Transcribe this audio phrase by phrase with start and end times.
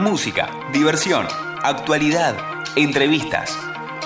[0.00, 1.26] Música, diversión,
[1.62, 2.34] actualidad,
[2.74, 3.54] entrevistas.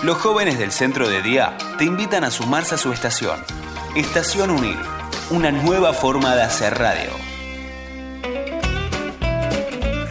[0.02, 3.38] Los jóvenes del centro de día te invitan a sumarse a su estación.
[3.94, 4.76] Estación Unir,
[5.30, 7.10] una nueva forma de hacer radio.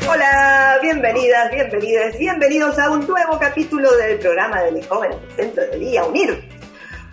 [0.09, 5.63] Hola, bienvenidas, bienvenidas, bienvenidos a un nuevo capítulo del programa de los jóvenes del centro
[5.65, 6.47] de día Unir.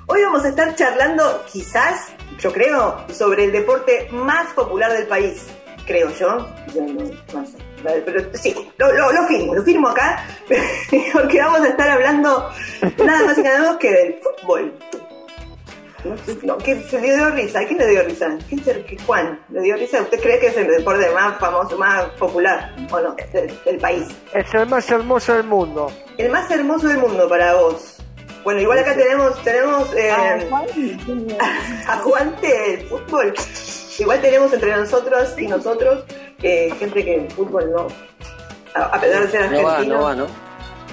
[0.06, 5.48] Hoy vamos a estar charlando, quizás, yo creo, sobre el deporte más popular del país.
[5.86, 6.48] Creo yo.
[6.72, 7.69] Yo no, sé.
[7.82, 10.24] Pero sí, lo, lo, lo firmo, lo firmo acá,
[11.12, 12.50] porque vamos a estar hablando
[13.04, 14.72] nada más y nada menos que del fútbol.
[16.42, 17.60] No, ¿quién se le dio risa?
[17.60, 18.38] ¿A quién le dio risa?
[18.48, 20.00] ¿Quién se, qué- Juan, ¿le dio risa?
[20.00, 24.06] ¿Usted cree que es el deporte más famoso, más popular, o no, del, del país?
[24.32, 25.92] Es el más hermoso del mundo.
[26.16, 27.96] El más hermoso del mundo para vos.
[28.44, 30.10] Bueno, igual acá tenemos, tenemos eh,
[31.86, 33.34] aguante el fútbol.
[33.98, 36.04] Igual tenemos entre nosotros y nosotros
[36.42, 37.86] eh, gente que el fútbol no,
[38.74, 40.26] a, a pesar de ser No va, argentino, no va, ¿no?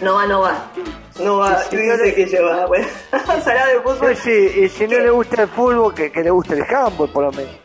[0.01, 0.71] no va, no va.
[1.19, 2.65] No va, yo no sé qué lleva.
[2.67, 4.15] Bueno, vamos a hablar de fútbol.
[4.15, 7.09] Sí, sí, y si no le gusta el fútbol, que, que le guste el handball,
[7.09, 7.55] por lo menos.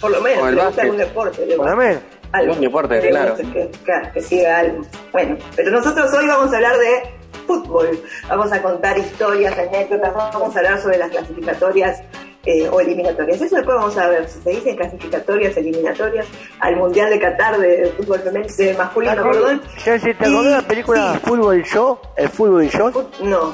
[0.00, 1.46] Por lo menos, le gusta algún deporte.
[1.46, 2.02] le Por lo menos.
[2.32, 2.52] algo.
[2.52, 3.36] Algún deporte, Le claro.
[3.36, 4.82] Que, claro, que siga algo.
[5.12, 7.02] Bueno, pero nosotros hoy vamos a hablar de
[7.46, 8.00] fútbol.
[8.28, 12.02] Vamos a contar historias, anécdotas, vamos a hablar sobre las clasificatorias
[12.46, 13.40] eh, o eliminatorias.
[13.40, 16.26] Eso después vamos a ver si se dicen clasificatorias, eliminatorias
[16.60, 19.62] al Mundial de Qatar de fútbol femenino, de masculino, perdón.
[19.84, 21.20] Ya si te Y- acordás de la película sí.
[21.24, 22.90] Fútbol y Yo, el Fútbol y Yo,
[23.22, 23.52] No,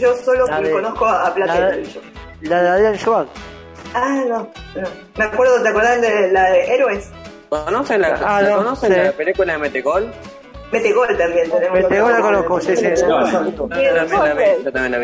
[0.00, 2.04] yo solo La de- conozco a Plata la, y Televisión.
[2.42, 3.26] la de Adrián Joan.
[3.94, 4.38] Ah, no,
[4.74, 4.88] no.
[5.16, 7.10] Me acuerdo, ¿te acordás de la de Héroes?
[7.48, 8.98] ¿Conocen la, Ah, no, ¿conocen sí.
[9.00, 9.58] la película de
[10.72, 11.08] Metegol?
[11.08, 11.80] Metegol también tenemos.
[11.82, 12.86] Metegol la conozco, sí, sí.
[12.96, 14.98] Yo también la vi, yo también la.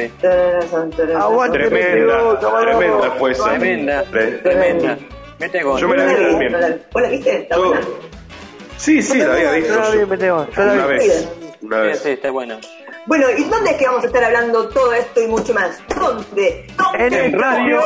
[1.21, 3.45] Aguante, Tremenda, tremenda.
[3.45, 4.99] Tremenda, Tre- tremenda.
[5.39, 5.81] Metegol.
[5.81, 6.83] Yo me la ¿Vos vi también.
[6.93, 7.37] ¿Vos la viste?
[7.37, 7.87] ¿Está Yo- buena?
[8.77, 9.75] Sí, sí, la había visto.
[9.75, 10.07] Yo la vi,
[10.57, 11.29] Una vez.
[11.63, 11.99] Una Sí, vez.
[12.01, 12.59] sí, está bueno.
[13.07, 15.77] Bueno, ¿y dónde es que vamos a estar hablando todo esto y mucho más?
[15.89, 16.69] ¿Dónde?
[16.77, 17.07] ¿Dónde?
[17.07, 17.81] En el Radio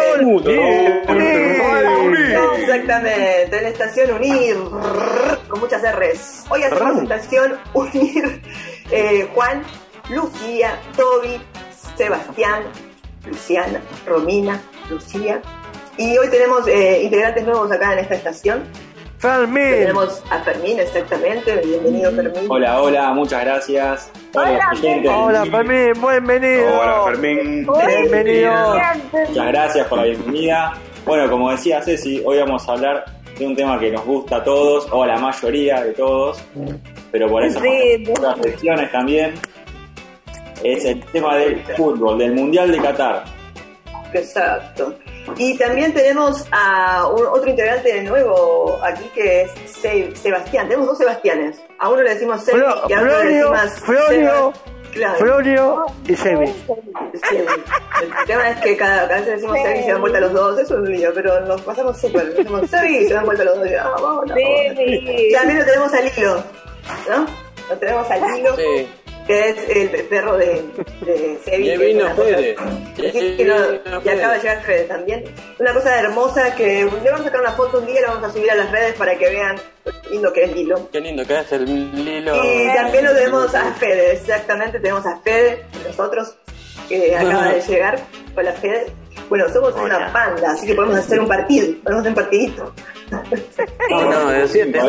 [2.59, 4.57] Exactamente, en la estación Unir,
[5.49, 6.45] con muchas R's.
[6.51, 8.43] Hoy hacemos estación Unir
[8.91, 9.63] eh, Juan,
[10.11, 11.41] Lucía, Toby,
[11.97, 12.65] Sebastián,
[13.25, 14.61] Luciana, Romina,
[14.91, 15.41] Lucía.
[15.97, 18.65] Y hoy tenemos eh, integrantes nuevos acá en esta estación.
[19.19, 19.71] Fermín.
[19.71, 21.61] Tenemos a Fermín, exactamente.
[21.65, 22.47] Bienvenido, Fermín.
[22.49, 24.11] Hola, hola, muchas gracias.
[24.35, 25.09] Hola, gente.
[25.09, 26.81] Hola Fermín, bienvenido.
[26.81, 27.67] Hola, Fermín.
[27.87, 28.75] Bienvenido.
[29.29, 30.75] Muchas gracias por la bienvenida.
[31.05, 33.05] Bueno, como decía Ceci, hoy vamos a hablar
[33.39, 36.43] de un tema que nos gusta a todos, o a la mayoría de todos,
[37.13, 37.61] pero por eso
[38.11, 39.35] otras secciones también.
[40.63, 43.25] Es el tema del fútbol, del Mundial de Qatar.
[44.13, 44.95] Exacto.
[45.37, 50.69] Y también tenemos a un- otro integrante nuevo aquí que es Se- Sebastián.
[50.69, 51.59] Tenemos dos Sebastianes.
[51.79, 54.53] A uno le decimos Sebi Flo- y a otro le decimos Florio.
[54.93, 55.19] Claro.
[55.19, 56.47] Florio y Sebi.
[56.47, 57.37] Sí.
[57.37, 60.59] El tema es que cada, cada vez decimos Sebi y se dan vuelta los dos.
[60.59, 62.33] Eso es un lío, pero nos pasamos súper.
[62.35, 63.67] Decimos Sebi y se dan vuelta los dos.
[63.71, 66.43] Y, ah, vamos, Y También lo tenemos al hilo.
[67.11, 67.27] ¿No?
[67.69, 68.57] Lo tenemos al hilo.
[68.57, 68.89] Sí.
[69.27, 70.63] Que es el perro de,
[71.01, 71.65] de Sebi.
[71.65, 72.57] Que vino Fede.
[72.95, 75.25] Que no, y acaba de llegar Fede también.
[75.59, 78.31] Una cosa hermosa que le vamos a sacar una foto un día y la vamos
[78.31, 80.89] a subir a las redes para que vean lo lindo que es Lilo.
[80.93, 81.65] Qué lindo que es el
[82.05, 82.37] Lilo.
[82.37, 86.37] Y también lo tenemos a Fede, exactamente, tenemos a Fede, nosotros,
[86.89, 87.99] que acaba de llegar.
[88.37, 88.87] Hola Fede.
[89.29, 92.75] Bueno, somos una banda, así que podemos hacer un partido, podemos hacer un partidito.
[93.91, 94.81] No, no, de 7.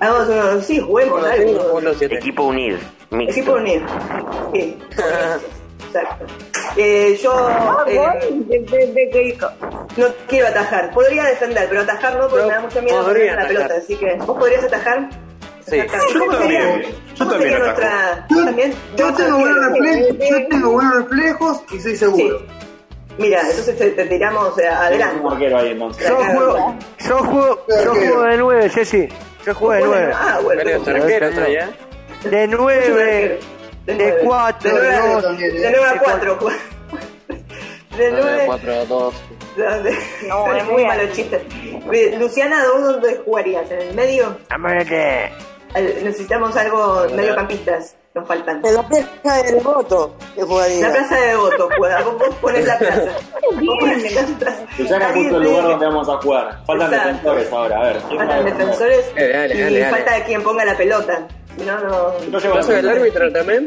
[0.00, 1.72] Hagamos uno, sí, juguemos algo.
[1.74, 2.16] Uno, siete.
[2.16, 2.78] Equipo unir.
[3.10, 3.40] Mixto.
[3.40, 3.86] Equipo unido.
[4.54, 4.78] Sí,
[5.86, 6.26] exacto.
[6.76, 7.32] Eh, yo
[7.86, 9.36] eh,
[9.96, 10.90] no quiero atajar.
[10.92, 13.48] Podría defender, pero atajar no, porque No, me da mucho miedo poner la atajar.
[13.48, 13.74] pelota.
[13.78, 15.08] Así que, ¿vos podrías atajar?
[15.66, 15.76] Sí.
[15.78, 16.06] Exacto.
[16.08, 17.80] ¿Y ¿Cómo Yo sería, también, yo cómo también sería atajo.
[17.80, 18.26] nuestra...
[18.30, 18.74] ¿Vos también?
[18.96, 21.96] Yo tengo, buenos reflejos, yo tengo buenos reflejos y soy Sí.
[21.96, 22.42] seguro.
[23.18, 25.20] Mira, entonces te, te tiramos eh, adelante.
[25.26, 26.08] Un ahí entonces.
[26.08, 26.74] Yo juego,
[27.10, 29.08] yo juego, yo juego de 9, Jessy.
[29.44, 30.12] Yo juego de 9.
[30.14, 30.62] Ah, bueno.
[30.62, 31.68] Ahí, ¿eh?
[32.24, 33.38] De 9,
[33.86, 35.22] de 4, de de 9 2.
[35.22, 35.60] también, ¿eh?
[35.60, 36.38] de 9 a 4.
[37.96, 39.14] De 9 4 2.
[40.28, 41.44] No, es muy malo el chiste.
[41.92, 43.70] Eh, Luciana, ¿vos dónde jugarías?
[43.70, 44.38] ¿En el medio?
[44.48, 45.24] Amárate.
[45.74, 47.96] Eh, Necesitamos algo mediocampistas.
[48.12, 48.60] Nos faltan.
[48.66, 50.88] En la plaza del voto que jugaría.
[50.88, 52.02] La plaza de Devoto juega.
[52.02, 53.02] Vos, vos ponés la plaza.
[53.52, 55.06] Vos ponés la plaza.
[55.06, 56.58] Alguien justo el lugar donde vamos a jugar.
[56.66, 57.10] Faltan Exacto.
[57.34, 57.96] defensores ahora, a ver.
[58.08, 59.90] ¿quién va a Faltan defensores Dale, dale, y dale, dale.
[60.04, 61.28] falta quien ponga la pelota.
[61.56, 62.12] Si no, no.
[62.32, 63.66] ¿Vas a ver el árbitro también?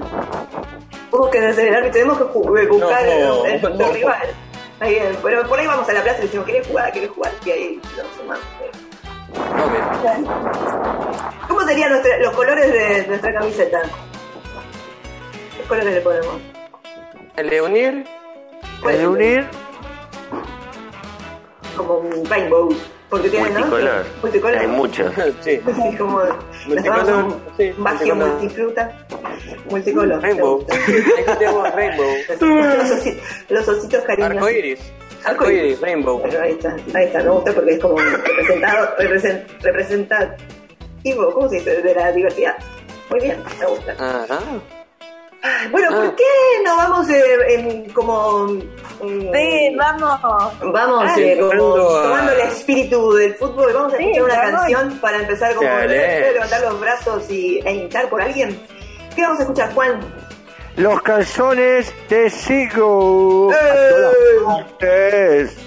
[1.12, 3.92] Vos que desde el árbitro tenemos que eh, buscar No, el, el no.
[3.94, 4.28] rival.
[4.81, 6.92] Ahí, eh, pero por ahí vamos a la plaza y decimos, ¿querés jugar?
[6.92, 7.31] ¿Querés jugar?
[7.45, 8.44] Y ahí lo sumamos.
[11.48, 13.81] ¿Cómo serían los colores de nuestra camiseta?
[15.63, 16.42] ¿Qué colores le ponemos?
[17.38, 18.06] El de unir,
[18.81, 19.07] ¿Cuál El es?
[19.07, 19.45] unir,
[21.77, 22.69] Como un rainbow.
[23.10, 23.60] Porque tiene, ¿no?
[23.60, 24.06] Multicolor.
[24.21, 24.57] Multicolor.
[24.60, 25.13] Hay muchos.
[25.42, 25.62] sí.
[25.62, 25.62] Sí,
[25.98, 26.19] como
[26.68, 28.27] Multicolor, sí, multicolor.
[28.30, 28.92] multifruta.
[29.69, 30.21] Multicolor.
[30.21, 30.65] Rainbow.
[31.39, 32.12] Tenemos Rainbow.
[32.30, 32.42] Los,
[32.92, 33.19] osi-
[33.50, 34.36] los ositos cariñosos.
[34.38, 34.80] Arcoiris.
[35.25, 36.19] Arcoiris, Rainbow.
[36.19, 41.56] Bueno, ahí está, ahí está, me gusta porque es como representado, represent- representativo, ¿cómo se
[41.56, 41.81] dice?
[41.81, 42.57] De la diversidad.
[43.09, 43.95] Muy bien, me gusta.
[44.00, 44.25] Ah,
[45.44, 45.68] ah.
[45.72, 45.95] Bueno, Ah.
[45.95, 46.24] ¿por qué
[46.66, 48.48] no vamos eh, en como...
[49.01, 50.19] Sí, vamos.
[50.62, 54.36] Vamos, Ah, eh, como a- tomando el espíritu del fútbol, vamos a Sí, escuchar una
[54.44, 54.60] vamos.
[54.62, 56.19] canción para empezar como Dale.
[56.22, 58.60] ¿puedo levantar los brazos y, e hinchar por alguien.
[59.16, 60.00] ¿Qué vamos a escuchar, Juan?
[60.75, 63.51] los calzones de Sigo.
[63.54, 63.56] ¡Eh!
[63.56, 65.57] A todas partes.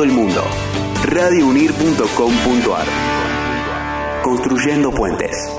[0.00, 0.42] Todo el mundo.
[1.04, 2.86] radiounir.com.ar
[4.22, 5.52] Construyendo puentes.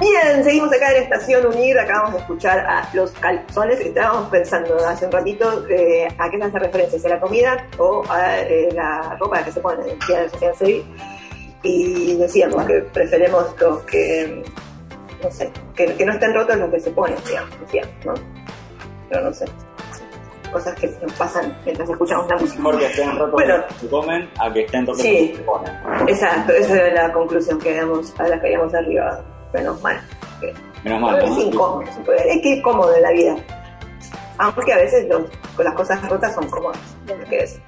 [0.00, 5.06] Bien, seguimos acá en Estación Unir, acabamos de escuchar a los calzones, estábamos pensando hace
[5.06, 8.68] un ratito eh, a qué se hace referencia, si a la comida o a eh,
[8.72, 10.84] la ropa que se pone en el service.
[11.64, 14.44] y decíamos que preferimos los que,
[15.24, 17.50] no sé, que, que no estén rotos los que se ponen, digamos,
[18.04, 18.14] ¿no?
[19.08, 19.46] Pero no sé.
[20.50, 22.58] Cosas que nos pasan mientras escuchamos la música.
[22.62, 23.54] Mejor que estén rotos Bueno.
[23.80, 25.32] que comen a que estén rotos Sí.
[25.36, 25.72] que ponen.
[26.08, 29.24] Exacto, esa era la conclusión que habíamos, a la que habíamos arribado.
[29.52, 30.00] Menos mal.
[30.40, 30.54] que-
[30.84, 31.40] Menos mal, es ¿no?
[31.42, 33.36] incómodo, es que es cómodo en la vida.
[34.38, 35.22] Aunque a veces los-
[35.54, 36.78] con las cosas rotas son cómodas.
[37.30, 37.60] es.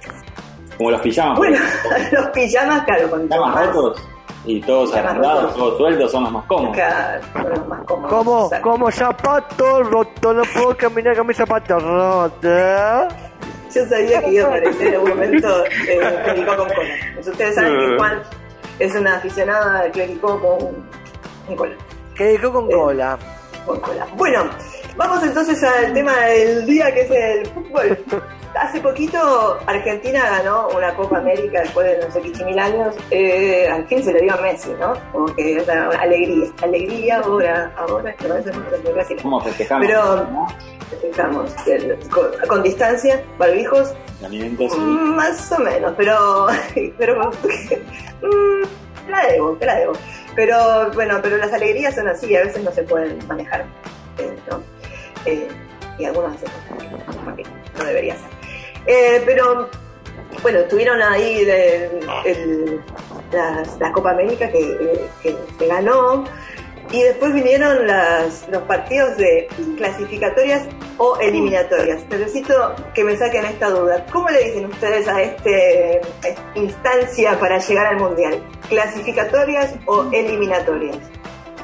[0.77, 1.37] Como los pijamas.
[1.37, 1.57] Bueno,
[2.11, 4.01] los pijamas, claro, con Pijamas más- rotos
[4.45, 6.75] y todos agrandados, todos sueltos son los más cómodos.
[6.75, 8.09] Claro, son los más cómodos.
[8.13, 8.69] Como, exacto.
[8.69, 13.13] como zapato roto, no puedo caminar con mis zapatos rotos.
[13.73, 16.93] Yo sabía que iba a aparecer en algún momento eh, Clericó con cola.
[17.15, 18.21] Pues ustedes saben que Juan
[18.79, 20.85] es una aficionada de Clericó con,
[21.47, 21.73] con cola.
[22.15, 22.73] Que dijo con Eh.
[22.73, 23.17] cola.
[23.65, 24.05] con cola.
[24.15, 24.43] Bueno,
[24.95, 27.97] vamos entonces al tema del día que es el fútbol.
[28.59, 32.95] Hace poquito Argentina ganó una Copa América después de no sé qué mil años.
[33.11, 34.93] Eh, al fin se le dio a Messi, ¿no?
[35.11, 36.49] Como que es una alegría.
[36.61, 39.21] Alegría ahora, ahora, que es muy.
[39.21, 39.87] ¿Cómo festejamos?
[39.87, 40.47] Pero ¿no?
[40.91, 43.93] festejamos el- con, con distancia, barbijos,
[44.77, 46.47] Mm, Más o menos, pero.
[46.97, 47.31] pero
[48.21, 49.93] mm, la debo, te la debo.
[50.35, 53.65] Pero bueno, pero las alegrías son así, a veces no se pueden manejar.
[54.19, 54.61] eh, ¿no?
[55.25, 55.47] Eh,
[55.99, 57.43] y no, porque
[57.77, 58.42] no debería ser.
[58.85, 59.69] Eh, pero
[60.41, 62.81] bueno, estuvieron ahí el- el-
[63.31, 66.25] las- la Copa América que, eh, que se ganó.
[66.91, 69.47] Y después vinieron las, los partidos de
[69.77, 70.63] clasificatorias
[70.97, 72.03] o eliminatorias.
[72.09, 74.05] Necesito que me saquen esta duda.
[74.11, 78.43] ¿Cómo le dicen ustedes a este esta instancia para llegar al mundial?
[78.69, 80.97] ¿Clasificatorias o eliminatorias?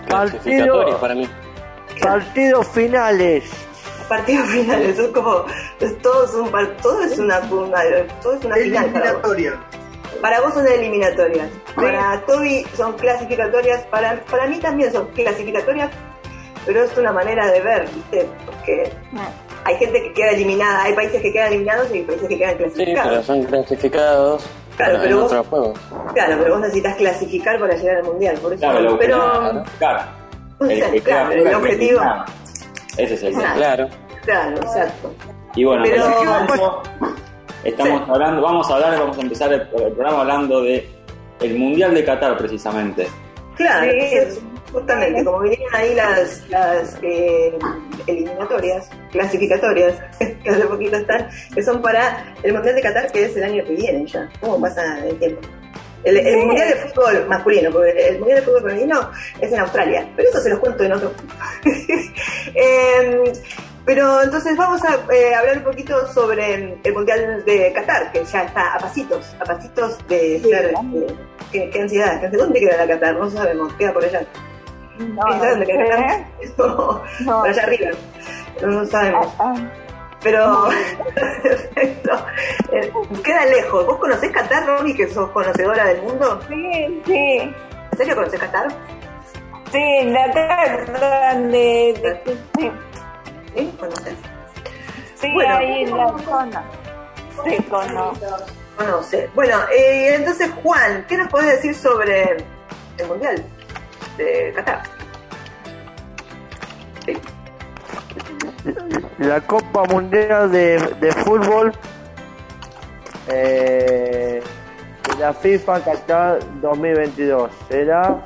[0.08, 1.30] Clasificatoria para mí.
[2.02, 3.44] Partidos finales.
[4.10, 5.46] Partidos finales, son como
[5.80, 9.34] es, todo es un par- todo es una, una- todo es una final para vos.
[9.38, 9.60] Eliminatoria.
[10.22, 11.48] Para vos son eliminatorias.
[11.76, 13.82] Para Toby son clasificatorias.
[13.86, 15.90] Para, para mí también son clasificatorias.
[16.66, 18.28] Pero es una manera de ver, ¿viste?
[18.46, 18.92] Porque
[19.64, 20.84] hay gente que queda eliminada.
[20.84, 23.26] Hay países que quedan eliminados y hay países que quedan Sí, pero clasificados.
[23.26, 25.80] son clasificados Claro, para pero en vos- otros juegos.
[26.14, 28.38] Claro, pero vos necesitas clasificar para llegar al mundial.
[28.42, 28.60] Por eso.
[28.62, 29.64] Claro, pero.
[29.78, 30.02] claro.
[31.32, 32.02] el objetivo.
[32.98, 33.56] Ese es el Claro.
[33.56, 33.90] Claro.
[34.26, 35.14] Claro, exacto.
[35.56, 36.82] Y bueno, Pero-
[37.64, 38.12] estamos Sí.
[38.12, 40.88] hablando, vamos a hablar, vamos a empezar el, el programa hablando de
[41.42, 43.08] el Mundial de Qatar precisamente.
[43.56, 43.98] Claro, Sí.
[44.02, 44.42] entonces,
[44.72, 47.58] justamente, como vinieron ahí las, las eh,
[48.08, 49.96] eliminatorias, clasificatorias,
[50.44, 53.64] que hace poquito están, que son para el Mundial de Qatar, que es el año
[53.66, 54.30] que viene ya.
[54.42, 55.42] ¿Cómo pasa el tiempo?
[56.04, 56.46] El, el Sí.
[56.46, 60.40] Mundial de Fútbol masculino, porque el, Mundial de Fútbol femenino es en Australia, pero eso
[60.40, 61.12] se los cuento en otro.
[62.56, 63.24] Em,
[63.86, 68.44] pero entonces vamos a eh, hablar un poquito sobre el Mundial de Qatar, que ya
[68.44, 70.50] está a pasitos, a pasitos de Sí.
[70.50, 70.66] ser...
[70.74, 71.08] eh,
[71.52, 72.22] ¿qué, qué ansiedad?
[72.22, 73.16] ¿Qué- ¿Dónde queda la Qatar?
[73.16, 74.22] No sabemos, queda por allá.
[75.00, 75.90] No, ¿Sabes dónde queda sé.
[75.92, 76.26] Qatar?
[76.58, 77.40] No, No.
[77.42, 77.90] por allá arriba.
[78.62, 79.28] No sabemos.
[79.40, 79.56] Ah,
[80.22, 80.68] Pero
[81.44, 82.26] perfecto.
[82.72, 82.92] Eh,
[83.24, 83.86] queda lejos.
[83.86, 86.40] ¿Vos conocés Qatar, Romy, que sos conocedora del mundo?
[86.48, 87.54] Sí, sí.
[87.92, 88.68] ¿En serio conocés Qatar?
[89.72, 92.22] Sí, la casa de,
[92.58, 92.72] sí,
[93.56, 93.74] ¿Sí?
[93.80, 94.16] ¿Conocés?
[95.16, 95.58] sí Bueno.
[95.58, 96.64] ahí en la zona.
[97.46, 98.38] Sí, conozco.
[98.78, 99.30] Conoce.
[99.36, 102.38] Bueno, eh, entonces, Juan, ¿qué nos podés decir sobre
[102.98, 103.44] el Mundial
[104.18, 104.84] de Qatar?
[107.06, 107.18] Sí.
[109.20, 111.72] La Copa Mundial de, de Fútbol
[113.28, 114.42] eh,
[115.20, 118.26] la FIFA Qatar 2022 será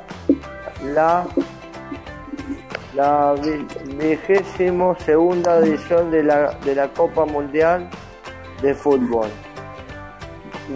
[0.94, 1.26] la
[2.96, 3.66] la vi-
[3.98, 7.90] vigésimo segunda edición de la, de la Copa Mundial
[8.62, 9.28] de Fútbol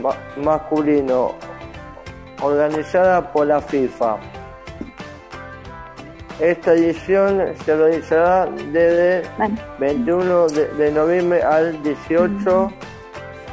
[0.01, 1.33] ma- masculino
[2.41, 4.17] organizada por la FIFA.
[6.39, 9.55] Esta edición se realizará desde Bueno.
[9.79, 12.71] 21 de, de noviembre al 18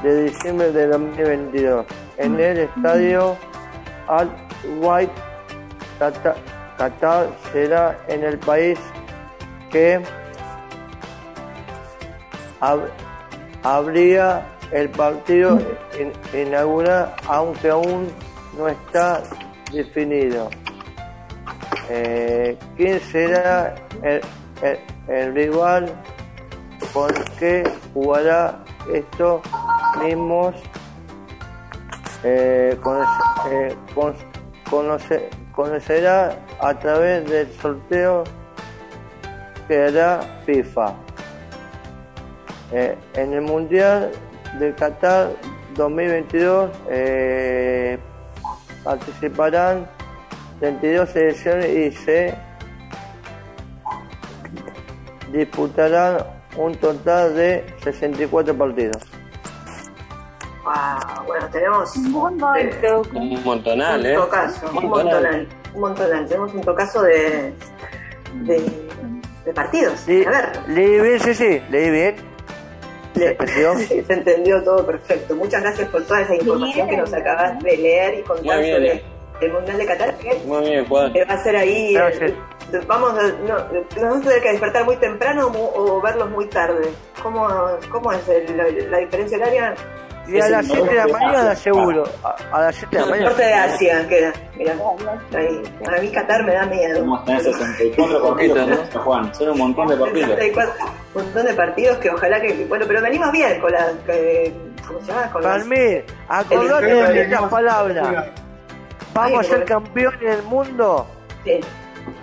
[0.03, 1.87] de diciembre de 2022
[2.19, 3.37] en el estadio
[4.07, 4.29] Al
[4.81, 5.12] White
[5.99, 6.37] Qatar,
[6.76, 8.79] Qatar será en el país
[9.71, 10.00] que
[12.61, 12.91] ab-
[13.62, 15.59] habría el partido
[15.99, 18.09] in- inaugural aunque aún
[18.59, 19.23] no está
[19.73, 20.50] definido
[21.91, 24.21] eh, quién será el,
[24.62, 25.93] el- rival
[26.93, 28.59] con que jugará
[28.93, 29.41] estos
[30.03, 30.55] mismos
[32.25, 32.76] eh,
[33.50, 34.14] eh, con-
[34.71, 38.25] conoce- conocerá a través del sorteo
[39.69, 40.95] que hará FIFA
[42.73, 44.11] Eh, en el Mundial
[44.59, 45.29] de Qatar
[45.76, 47.99] 2022 eh,
[48.83, 49.87] participarán
[50.61, 52.34] 32 selecciones y se
[55.32, 56.18] disputarán
[56.56, 58.96] un total de 64 partidos.
[60.64, 62.14] Wow, bueno, tenemos Un.
[62.14, 64.16] Un montonal, un ¿eh?
[64.18, 64.82] un Montonal.
[64.82, 66.26] montonal, un montonal.
[66.26, 67.52] Tenemos un tocazo de,
[68.44, 68.62] de,
[69.44, 70.06] de partidos.
[70.06, 72.16] Le- A ver, leí bien, sí, sí, leí bien.
[73.14, 73.75] le- entendió?
[73.78, 75.34] sí, se entendió todo perfecto.
[75.37, 79.04] Muchas gracias por toda esa información que nos acabas de leer y contar sobre eh.
[79.41, 80.14] El Mundial de Qatar.
[80.17, 81.12] Que Muy bien, Juan.
[81.12, 81.97] que va a ser ahí.
[81.97, 82.35] Eh,
[82.87, 86.91] vamos, a- no, nos vamos a tener que despertar muy temprano o, verlos muy tarde.
[87.23, 87.47] ¿Cómo,
[87.91, 89.75] cómo es el- la, la diferencia horaria?
[90.26, 92.05] Y a las el 7 de la mañana, seguro.
[92.23, 93.29] A, a las 7 de la mañana.
[93.29, 94.33] Norte de Asia queda.
[94.57, 94.75] Mira,
[95.37, 95.62] ahí.
[95.87, 97.00] A mí Qatar me da miedo.
[97.00, 99.00] Vamos a tener 64 partidos, ¿no?
[99.03, 99.35] Juan.
[99.35, 100.31] Son un montón de partidos.
[100.31, 100.75] 64,
[101.14, 102.64] un montón de partidos que ojalá que.
[102.67, 103.88] Bueno, pero venimos bien con la.
[104.07, 104.50] que-
[104.88, 105.31] ¿Cómo se llama?
[105.31, 108.26] Con las- Palmir, acordate de estas palabras.
[109.14, 111.06] Vamos a ser campeones del mundo
[111.44, 111.61] Sí.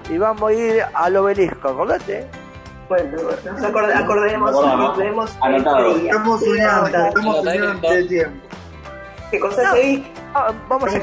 [0.10, 2.28] y vamos a ir al obelisco, acordate.
[2.90, 5.96] Bueno, nos acord- acordemos, acordemos Anotado.
[5.96, 7.08] Estamos anotado.
[7.08, 8.48] estamos del tiempo.
[9.32, 10.12] ¿Qué cosa se vi?
[10.34, 10.98] Ah, vamos a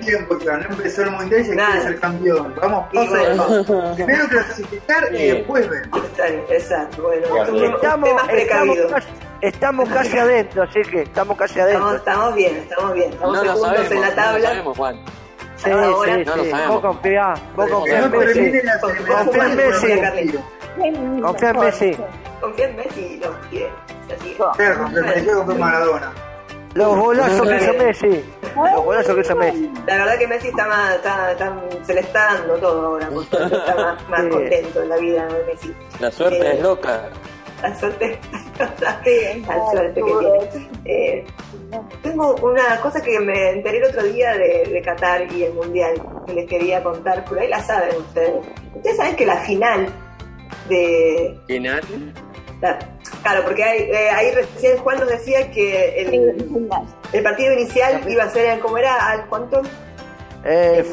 [0.00, 0.56] tiempo, ya.
[0.58, 1.70] No empezó el mundial y se Nada.
[1.72, 2.54] quiere ser campeón.
[2.60, 3.94] Vamos, paso.
[3.96, 5.88] Primero clasificar y después ver.
[6.50, 7.26] Exacto, bueno,
[7.74, 8.08] Estamos-
[9.40, 11.94] Estamos, casi, adentro, así que estamos casi adentro.
[11.96, 13.10] estamos bien, estamos bien.
[13.10, 14.48] Estamos No segundos sabemos, en la no tabla.
[14.48, 14.96] sabemos, Juan.
[15.56, 16.50] Sí, ahora sí, no sí.
[16.50, 16.68] sabemos.
[16.68, 18.52] Vos confía, vos en Messi.
[18.80, 19.56] Confía en.
[19.56, 21.22] Messi.
[21.22, 21.96] Confía en Messi.
[22.40, 23.66] Confía en Messi quiere.
[24.14, 24.36] Así es.
[25.46, 26.12] Con Maradona.
[26.74, 28.24] Los golazos que hizo Messi.
[28.56, 29.70] Los golazos que hizo Messi.
[29.86, 33.74] La verdad que Messi está más, está, está- se le está dando todo ahora, está
[33.76, 34.28] más, más Sí.
[34.30, 35.74] contento en la vida de Messi.
[35.98, 37.08] La suerte Eh, es loca.
[37.62, 38.18] La suerte,
[38.58, 40.12] la suerte que
[40.50, 40.70] tiene.
[40.86, 41.24] Eh,
[42.02, 45.92] tengo una cosa que me enteré el otro día de, de Qatar y el Mundial,
[46.26, 48.46] que les quería contar, por ahí la saben ustedes.
[48.74, 49.88] Ustedes saben que la final
[50.70, 51.38] de...
[51.48, 51.82] Final.
[52.62, 52.78] la-
[53.22, 56.74] claro, porque hay, eh, ahí recién Juan nos decía que el,
[57.12, 59.10] el partido inicial iba a ser, en- ¿cómo era?
[59.10, 59.62] ¿Al cuánto?
[60.44, 60.84] Eh,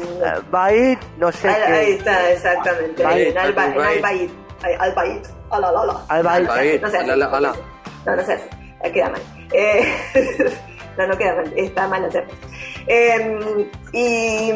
[0.50, 3.02] Baid, no sé Al- ahí está, exactamente.
[3.02, 3.78] Baid, en Baid.
[3.78, 4.30] Al-Baid.
[4.62, 5.22] Ay, Al-Baid.
[5.50, 6.04] Ala, ala.
[6.08, 6.46] Al-Baid.
[6.48, 7.52] Baid, No ala, no ala.
[8.04, 8.34] No, hace.
[8.84, 9.22] Eh, Queda mal.
[9.52, 9.94] Eh,
[10.98, 11.52] no, no queda mal.
[11.56, 12.24] Está mal hacer.
[12.86, 14.50] Eh, y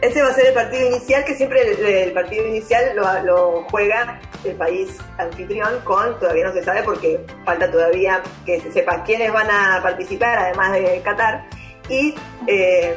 [0.00, 3.66] ese va a ser el partido inicial, que siempre el, el partido inicial lo, lo
[3.70, 9.02] juega el país anfitrión con, todavía no se sabe porque falta todavía que se sepa
[9.04, 11.44] quiénes van a participar, además de Qatar,
[11.88, 12.14] y
[12.46, 12.96] eh,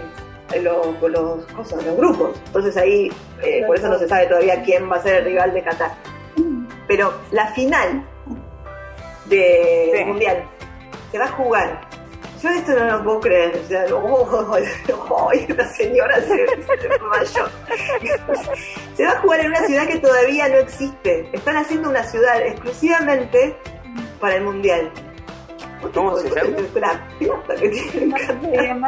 [0.62, 2.40] los, los, cosas, los grupos.
[2.48, 3.12] Entonces ahí,
[3.44, 5.92] eh, por eso no se sabe todavía quién va a ser el rival de Qatar.
[6.88, 8.04] Pero la final
[9.26, 10.06] del Sí.
[10.06, 10.44] mundial
[11.12, 11.82] se va a jugar.
[12.46, 13.60] Yo esto no lo puedo creer.
[13.64, 14.56] O sea, oh,
[15.10, 17.50] oh, la señora se, se desmayó.
[18.96, 21.28] se va a jugar en una ciudad que todavía no existe.
[21.34, 23.56] Están haciendo una ciudad exclusivamente
[24.20, 24.92] para el mundial.
[28.28, 28.88] ¿Cómo se llama?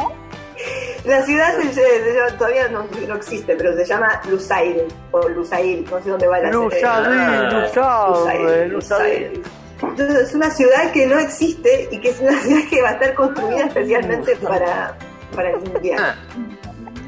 [1.04, 5.28] La ciudad se- se- se llama- todavía no, no existe, pero se llama Lusail o
[5.28, 7.48] Lusail, no sé dónde va la Lusadil, Ah.
[8.10, 9.42] Lusadil, Lusadil.
[9.82, 12.92] Entonces es una ciudad que no existe y que es una ciudad que va a
[12.92, 14.96] estar construida especialmente para,
[15.34, 16.16] para el mundial.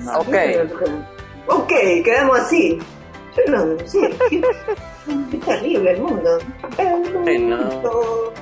[0.06, 0.34] Ah, ok.
[1.46, 1.72] Ok,
[2.04, 2.78] quedamos así.
[3.36, 4.42] Yo no sé, qué,
[5.30, 6.38] qué terrible el mundo.
[6.78, 8.32] El mundo.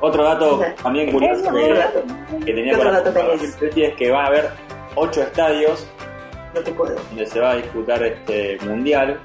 [0.00, 4.50] Otro dato también curioso que, que tenía ¿Qué otro para es que va a haber
[4.96, 5.86] ocho estadios
[6.54, 6.96] No te puedo.
[6.96, 9.20] donde se va a disputar este mundial.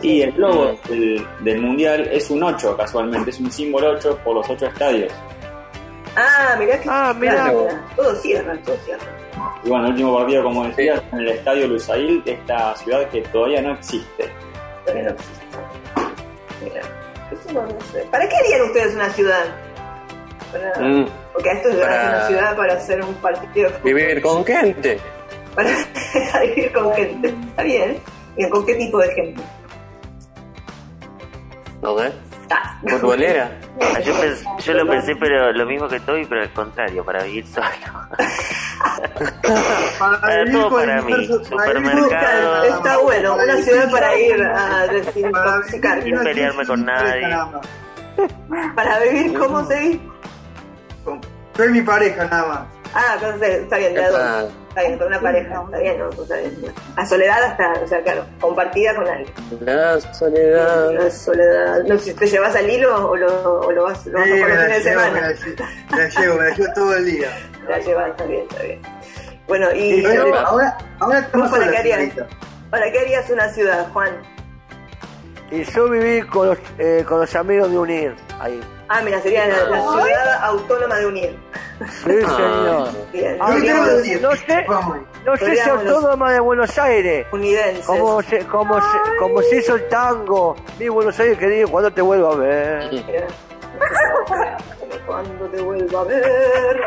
[0.00, 4.36] Y el logo del, del mundial es un 8, casualmente, es un símbolo 8 por
[4.36, 5.12] los 8 estadios.
[6.16, 7.34] Ah, mirá que Ah, mirá.
[7.34, 9.04] claro, todo cierra, todo cierra.
[9.64, 13.62] Y bueno, el último partido, como decía, en el estadio Lusail, esta ciudad que todavía
[13.62, 14.28] no existe.
[14.84, 15.56] Todavía no existe.
[16.64, 16.80] Mira,
[17.30, 18.00] eso no, no sé.
[18.10, 19.44] ¿Para qué harían ustedes una ciudad?
[20.52, 23.70] Para- Mm, Porque a esto es Para- una ciudad para hacer un partido.
[23.84, 24.98] Vivir con gente.
[25.54, 25.70] Para
[26.42, 27.28] vivir con gente.
[27.28, 27.98] Está bien.
[28.36, 29.42] ¿Y con qué tipo de gente?
[32.50, 33.50] Ah, Futbolera.
[33.80, 37.22] Ah, Yo, pens- yo lo pensé, pero lo mismo que Toby, pero al contrario, para
[37.24, 37.66] vivir solo.
[39.98, 41.26] Para todo para mí.
[41.26, 42.64] Supermercado.
[42.64, 46.02] Está bueno, una ciudad para ir a Para desintoxicar.
[46.02, 47.36] Sin pelearme con nadie.
[48.74, 50.00] Para vivir como se vive.
[51.04, 51.20] Con-
[51.56, 52.60] Yo y mi pareja nada más.
[52.94, 54.52] Ah, entonces está bien, de dos.
[54.78, 55.62] Está bien, con una pareja.
[55.64, 56.08] Está bien, ¿no?
[56.08, 56.36] O sea,
[56.94, 59.32] a soledad hasta, o sea, claro, compartida con alguien.
[59.60, 60.92] La soledad.
[60.92, 61.82] La soledad.
[61.84, 64.48] No sé, ¿te llevas al hilo o lo, o lo vas, lo vas Sí, a
[64.48, 65.20] la fines de semana?
[65.20, 67.28] la llevo, me la llevo, me la llevo todo el día.
[67.68, 68.82] La llevas, está bien, está bien.
[69.48, 72.12] Bueno, y ahora, ahora ¿Vos estamos para qué harías?
[72.70, 74.10] ¿Para qué harías una ciudad, Juan?
[75.50, 78.60] Y yo viví con los, eh, con los amigos de UNIR, ahí.
[78.90, 81.38] Ah, mira, sería la, la ciudad autónoma de Unir.
[81.78, 82.88] Sí, señor.
[83.12, 83.36] Bien.
[83.40, 83.88] Ah, Seríamos
[84.20, 84.98] no, sé, vamos.
[85.26, 87.26] no sé si autónoma de Buenos Aires.
[87.32, 87.84] Unidenses.
[87.86, 90.56] Como se, como se, como se hizo el tango.
[90.78, 93.04] Mi Buenos Aires querido, cuando te vuelvo a ver.
[95.06, 96.80] Cuando te vuelva a ver.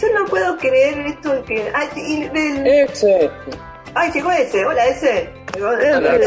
[0.00, 1.70] Yo no puedo creer esto que.
[1.74, 3.30] Ay, y del- Ese.
[3.94, 4.64] ay, llegó ese.
[4.64, 5.43] Hola, ese.
[5.54, 5.94] Llegó ese.
[5.94, 6.18] Hola,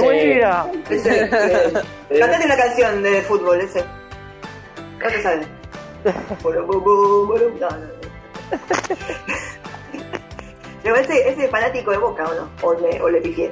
[0.88, 1.10] ¡Qué sí.
[1.10, 1.74] Ese, eh,
[2.20, 3.84] Cantate una canción de fútbol, ese.
[5.00, 5.46] No te sale.
[10.84, 12.50] Llegó ese, ese fanático de Boca, ¿o no?
[12.62, 13.52] O le, o le pifié.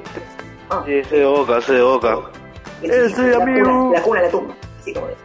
[0.70, 2.16] Ah, Sí, soy de boca, soy de boca.
[2.80, 3.66] de Ese chiquito, la amigo.
[3.68, 4.54] cuna, la cuna, la tumba.
[4.80, 5.16] Así como eso.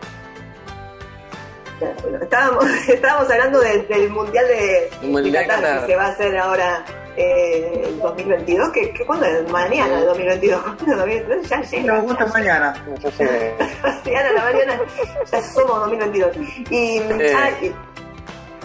[2.03, 5.79] Bueno, estábamos, estábamos hablando del, del Mundial de, Mundial de Qatar, Qatar.
[5.81, 6.85] que se va a hacer ahora
[7.17, 8.69] eh, el 2022.
[8.71, 9.49] ¿Qué, qué, ¿Cuándo es?
[9.51, 10.61] Mañana, el 2022.
[10.61, 11.49] ¿Cuándo es 2022?
[11.49, 11.93] Ya llega.
[11.93, 12.73] Nos gusta mañana.
[13.17, 13.53] Sé.
[14.05, 14.79] Mañana la mañana
[15.31, 16.37] ya somos 2022.
[16.69, 17.33] Y, Eh.
[17.35, 17.75] ah, y-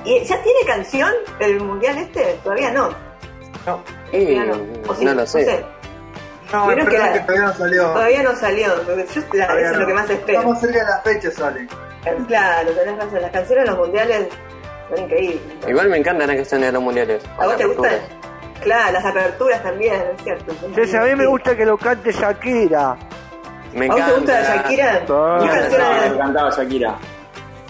[0.08, 2.38] y ¿ya tiene canción el mundial este?
[2.44, 2.90] Todavía no.
[3.66, 3.82] No,
[4.12, 4.52] Y Todavía
[4.86, 5.04] ¿O sí?
[5.04, 5.64] no lo sé.
[6.52, 7.82] no, Creo es que la- que todavía no salió.
[7.92, 8.66] Todavía no salió.
[8.86, 8.94] yo-
[9.32, 9.86] la- Todavía eso es lo no.
[9.88, 10.38] que más espero.
[10.38, 11.68] Estamos cerca de la fecha, sale.
[12.28, 13.20] Claro, tenés razón.
[13.22, 14.28] Las canciones de los mundiales
[14.88, 15.40] son increíbles.
[15.66, 17.20] Igual me encantan las que están en los mundiales.
[17.38, 17.98] ¿A vos te gustan?
[18.62, 20.52] Claro, las aperturas también, es cierto.
[20.74, 22.96] Sí, sí, a mí me gusta que lo cante Shakira.
[23.74, 24.42] Me ¿A vos te gusta.
[24.42, 25.04] Shakira?
[25.08, 25.38] Ah.
[25.40, 26.94] ¿Qué, Me canciones, cantaba Shakira.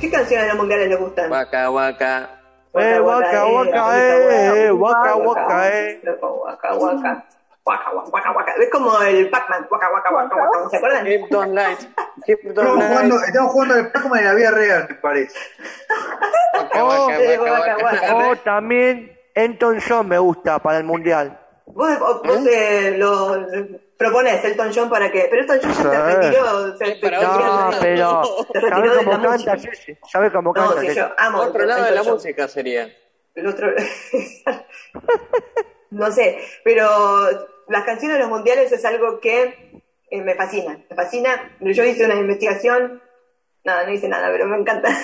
[0.01, 1.31] ¿Qué canciones de los mundiales le gustan?
[1.31, 2.31] Waka waka.
[2.75, 6.01] Eh, waka, waka, eh, waka, waka, eh.
[6.21, 7.25] Waka, waka.
[7.65, 8.53] Waka, waka, waka, waka.
[8.61, 9.67] Es como el Pac-Man.
[9.71, 10.71] Waka, waka, waka, waka.
[10.71, 11.05] ¿Se acuerdan?
[11.05, 11.79] Keep don't light.
[12.27, 15.39] Estamos jugando, estamos jugando el Pac-Man en la vida real, me parece.
[16.55, 18.15] Waka, Oh, waka, eh, waka, waka, waka.
[18.15, 18.29] waka.
[18.29, 21.39] O también Elton John me gusta para el mundial.
[21.67, 23.47] Vos, vos, vos, eh, lo
[23.99, 25.27] proponés Elton John para que.
[25.31, 26.77] Pero Elton John ya se retiró.
[26.79, 28.23] Se, retiró No, de- pero
[28.53, 29.31] Se retiró ¿sabe de cómo la canta?
[29.33, 29.59] música.
[29.59, 29.97] Sí, sí.
[30.11, 30.81] ¿Sabe cómo No, canta?
[30.81, 30.95] sí, Sí.
[30.97, 31.39] yo amo.
[31.43, 32.15] Otro lado de la John.
[32.15, 32.89] música sería.
[33.35, 33.71] El otro.
[35.91, 37.29] no sé, pero
[37.69, 40.79] las canciones de los mundiales es algo que eh, me fascina.
[40.89, 41.57] Me fascina.
[41.61, 43.03] Yo hice una investigación.
[43.65, 44.89] No, no hice nada, pero me encanta.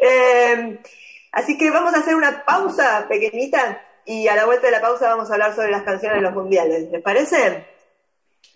[0.00, 0.78] Eh,
[1.32, 5.08] así que vamos a hacer una pausa pequeñita y a la vuelta de la pausa
[5.08, 6.90] vamos a hablar sobre las canciones de los mundiales.
[6.90, 7.66] ¿Les parece?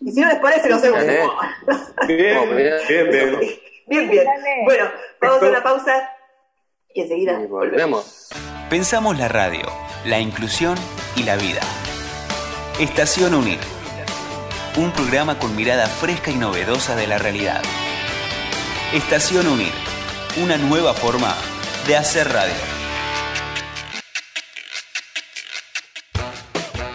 [0.01, 1.01] Y si no les parece, lo hacemos.
[2.07, 3.39] Bien, bien, bien.
[3.87, 4.25] Bien, bien.
[4.25, 4.65] Dale.
[4.65, 6.11] Bueno, vamos a una pausa
[6.95, 8.31] y enseguida Y volvemos.
[8.71, 9.67] Pensamos la radio,
[10.05, 10.77] la inclusión
[11.17, 11.61] y la vida.
[12.81, 13.59] Estación Unir.
[14.77, 17.63] Un programa con mirada fresca y novedosa de la realidad.
[18.95, 19.73] Estación Unir.
[20.43, 21.37] Una nueva forma
[21.87, 22.53] de hacer radio.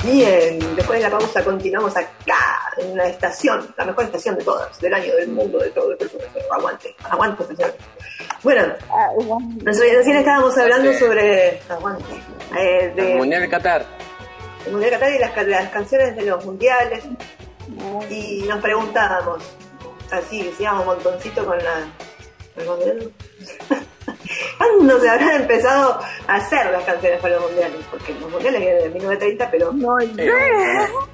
[0.04, 4.80] Bien, después de la pausa continuamos acá, en una estación, la mejor estación de todas,
[4.80, 6.54] del año, del mundo, de todo, de todo, de todo.
[6.54, 7.72] Aguante, aguante, estación.
[8.44, 8.74] Bueno,
[9.66, 11.60] recién estábamos hablando sobre.
[11.70, 12.06] Aguante.
[12.58, 13.86] eh, de, El Mundial de Qatar.
[14.66, 17.04] el Mundial de Qatar y las, ca- las canciones de los mundiales.
[18.10, 19.44] Y nos preguntábamos,
[20.12, 21.86] así, decíamos un montoncito con la.
[22.66, 23.12] con el.
[24.58, 27.78] ¿Cuándo se habrán empezado a hacer las canciones para los mundiales?
[27.92, 30.08] Porque los mundiales vienen de 1930, pero No Sí,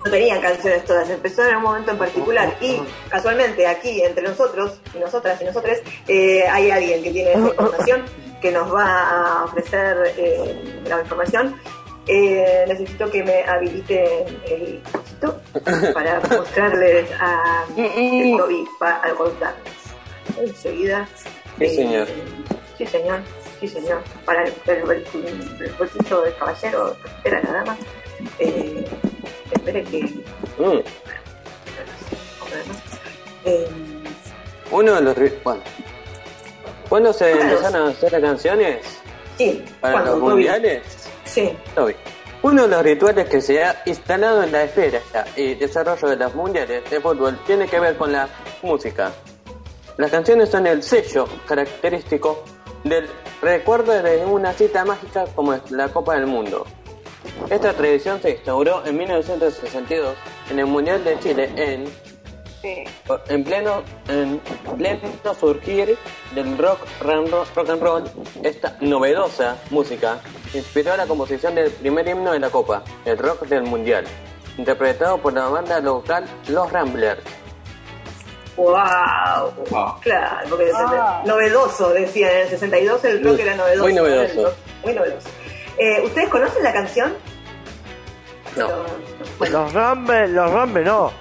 [0.05, 4.79] no tenían canciones todas, empezó en un momento en particular y casualmente aquí entre nosotros
[4.93, 5.77] y nosotras y nosotros
[6.07, 8.03] hay alguien que tiene esa información
[8.43, 11.55] que nos va a ofrecer eh, la información.
[12.05, 15.41] Eh, necesito que me habilite el cosito
[15.93, 19.73] para mostrarles a esto y para contarles.
[20.37, 21.07] Enseguida.
[21.57, 22.07] Sí, eh, señor.
[22.77, 23.19] Sí, señor.
[23.59, 24.01] Sí, señor.
[24.25, 27.79] Para el, el, el, el bolsillo del caballero, era nada más.
[28.39, 28.85] Eh,
[29.51, 30.01] espere que.
[30.57, 30.79] Mm.
[33.45, 33.67] Eh,
[34.71, 35.43] Uno de los.
[35.43, 35.61] Bueno.
[36.89, 37.49] ¿Cuándo se Claro.
[37.49, 38.85] empezaron a hacer canciones
[39.37, 40.83] sí, para los mundiales?
[41.25, 41.55] Sí.
[41.73, 41.95] Toby.
[42.43, 44.99] Uno de los rituales que se ha instalado en la espera
[45.37, 48.27] y desarrollo de los mundiales de fútbol tiene que ver con la
[48.61, 49.11] música.
[49.97, 52.43] Las canciones son el sello característico
[52.83, 53.09] del
[53.41, 56.65] recuerdo de una cita mágica como la Copa del Mundo.
[57.49, 60.15] Esta tradición se instauró en 1962
[60.49, 61.85] en el Mundial de Chile en,
[62.61, 62.85] Sí.
[63.27, 64.39] en pleno en
[64.77, 65.01] pleno
[65.37, 65.97] surgir
[66.33, 68.03] del rock, rock and roll.
[68.41, 70.19] Esta novedosa música
[70.53, 74.05] inspiró la composición del primer himno de la Copa, el rock del Mundial,
[74.57, 77.21] interpretado por la banda local Los Ramblers.
[78.55, 79.51] ¡Wow!
[79.69, 79.99] Wow.
[80.01, 81.21] Claro, porque Ah.
[81.25, 83.83] novedoso, decía en el 62 el rock era novedoso.
[83.83, 84.01] muy ¿no?
[84.03, 84.43] novedoso.
[84.45, 85.27] Rock, Muy novedoso.
[85.77, 87.13] Eh, ¿Ustedes conocen la canción?
[88.55, 88.67] No.
[89.39, 91.11] Bueno, Los Rambe, los Rambe no.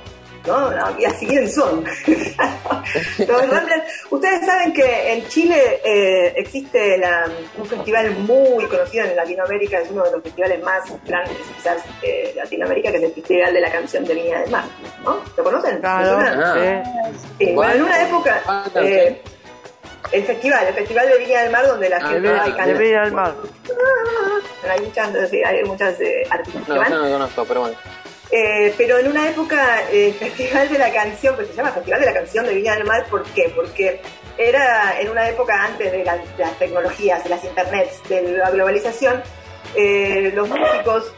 [0.47, 0.71] ¿No?
[0.71, 1.85] No, Y así bien son.
[3.19, 3.85] Los Ramblers.
[4.11, 7.27] Ustedes saben que en Chile eh, existe la-
[7.57, 12.33] un festival muy conocido en Latinoamérica, es uno de los festivales más grandes quizás de
[12.37, 14.65] Latinoamérica, que es el Festival de la Canción de Viña del Mar.
[15.05, 15.21] ¿no?
[15.37, 15.73] ¿Lo conocen?
[15.73, 16.75] ¿Les Claro, suena?
[17.39, 17.53] sí.
[17.55, 19.23] Bueno, en una época, Ah, eh,
[20.11, 22.51] el festival, el festival de Viña del Mar, donde la Ah, gente de- va y
[22.51, 22.79] De canta.
[22.79, 23.35] vida al mar.
[24.71, 26.91] Hay muchas, sí, hay muchas eh, artistas que No, van.
[26.91, 27.77] no lo conozco, pero bueno.
[28.35, 32.01] Eh, pero en una época, eh, el Festival de la Canción, pues se llama Festival
[32.01, 33.53] de la Canción de Viña del Mar, ¿por qué?
[33.55, 34.01] Porque
[34.39, 38.51] era en una época antes de las, de las tecnologías, de las internets, de la
[38.51, 39.23] globalización,
[39.75, 41.13] eh, los músicos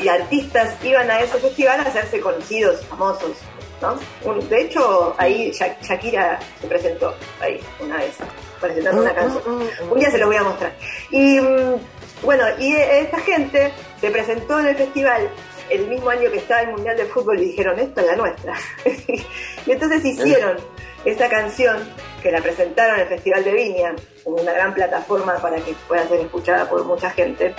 [0.00, 3.38] y artistas iban a ese festival a hacerse conocidos, famosos,
[3.80, 3.98] ¿no?
[4.42, 8.12] De hecho, ahí Sha- Shakira se presentó ahí una vez,
[8.60, 9.42] presentando una canción.
[9.90, 10.72] Un día se los voy a mostrar.
[11.10, 11.74] Y mm,
[12.22, 15.30] bueno, y eh, esta gente se presentó en el festival
[15.70, 18.54] el mismo año que estaba el Mundial de Fútbol y dijeron, esto es la nuestra.
[19.66, 20.56] y entonces hicieron
[21.04, 21.76] esta canción
[22.22, 26.06] que la presentaron en el Festival de Viña, como una gran plataforma para que pueda
[26.08, 27.54] ser escuchada por mucha gente,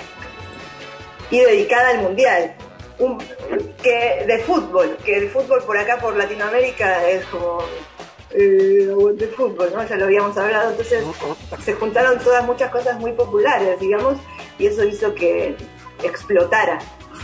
[1.30, 2.54] y dedicada al Mundial.
[2.98, 3.18] Un,
[3.82, 7.62] que de fútbol, que el fútbol por acá, por Latinoamérica, es como
[8.32, 9.86] eh, de fútbol, ¿no?
[9.86, 11.02] Ya lo habíamos hablado, entonces
[11.64, 14.18] se juntaron todas muchas cosas muy populares, digamos,
[14.58, 15.56] y eso hizo que
[16.02, 16.78] explotara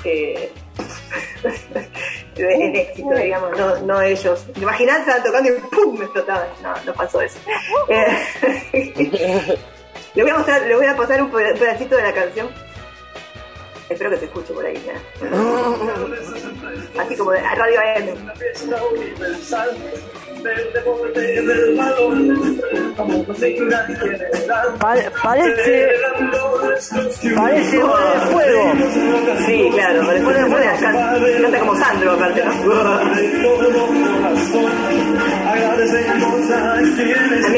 [0.05, 0.51] eh,
[2.37, 4.45] en éxito, digamos, no, no ellos.
[4.57, 5.99] Imaginad, estaban tocando y ¡pum!
[5.99, 6.49] me explotaban.
[6.63, 7.39] No, no pasó eso.
[7.89, 8.27] Eh,
[10.15, 12.49] le voy a mostrar, le voy a pasar un peda- pedacito de la canción.
[13.89, 15.01] Espero que se escuche por ahí, mira.
[17.01, 18.33] Así como de Radio AM.
[24.81, 25.63] Pare- parece.
[27.35, 28.73] Parece bola de fuego.
[29.47, 32.43] Sí, claro, después de fuera canta, canta como Sandro aparte,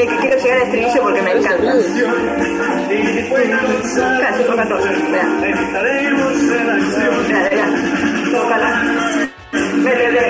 [0.07, 1.73] que quiero llegar al estribillo porque me encanta.
[4.19, 5.27] Casi por 14, vea.
[7.27, 7.67] Vea, vea.
[8.31, 8.71] Tócala.
[9.77, 10.21] Métele,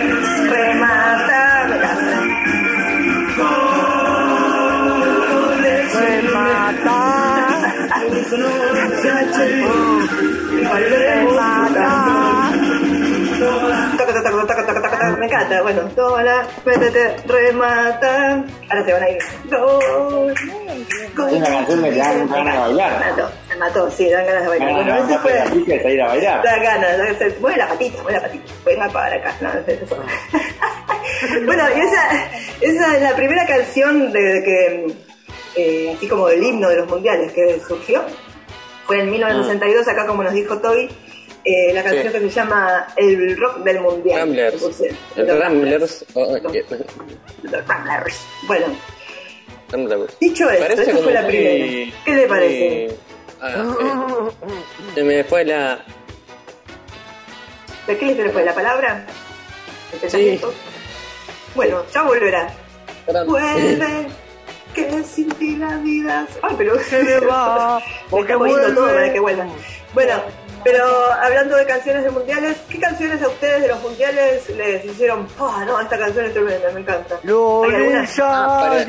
[0.49, 1.28] remata, me
[15.17, 18.43] Me encanta, bueno, tola, métete, remata.
[18.69, 19.17] Ahora se van a ir.
[19.17, 19.25] Es
[21.33, 23.05] una canción que te dan ganas de Me bailar.
[23.09, 24.73] mató, me mató, sí, dan ganas de bailar.
[24.73, 25.63] Bueno, ese fue.
[25.65, 26.43] que salir a bailar.
[26.43, 27.05] Da ganas, da-
[27.39, 28.53] mueve la patita, mueve la patita.
[28.65, 29.33] Venga para acá.
[29.41, 29.97] No, eso.
[31.45, 32.09] bueno, y esa,
[32.61, 34.95] esa es la primera canción de que,
[35.55, 38.03] eh, así como del himno de los mundiales que surgió.
[38.85, 40.89] Fue en 1962, acá como nos dijo Toby,
[41.45, 42.13] eh, la canción Sí.
[42.13, 44.19] que se llama El Rock del Mundial.
[44.19, 44.61] Ramblers.
[44.61, 46.05] Puse, El los Ramblers.
[46.15, 46.37] oh,
[47.43, 48.21] Los Ramblers.
[48.47, 48.65] Bueno,
[49.71, 50.19] Ramblers.
[50.19, 51.97] dicho esto, esta fue la muy- primera.
[52.05, 52.87] ¿Qué le parece?
[52.87, 52.97] muy-
[53.41, 54.49] ah, eh,
[54.95, 55.79] Se me fue la.
[57.87, 59.05] ¿De qué le fue la palabra?
[59.93, 60.53] ¿El pensamiento?
[61.55, 62.53] Bueno, ya volverá.
[63.25, 64.07] Vuelve,
[64.73, 66.27] que sin ti la vida.
[66.41, 67.79] Ay, pero se me va,
[68.09, 68.73] porque vuelve.
[68.73, 69.45] todo que vuelva.
[69.93, 70.13] Bueno,
[70.63, 75.27] pero hablando de canciones de mundiales, ¿qué canciones a ustedes de los mundiales les hicieron?
[75.39, 77.15] Ah, no, esta canción es tremenda, me encanta.
[77.15, 78.07] ¿Hay alguna?
[78.21, 78.85] Ah,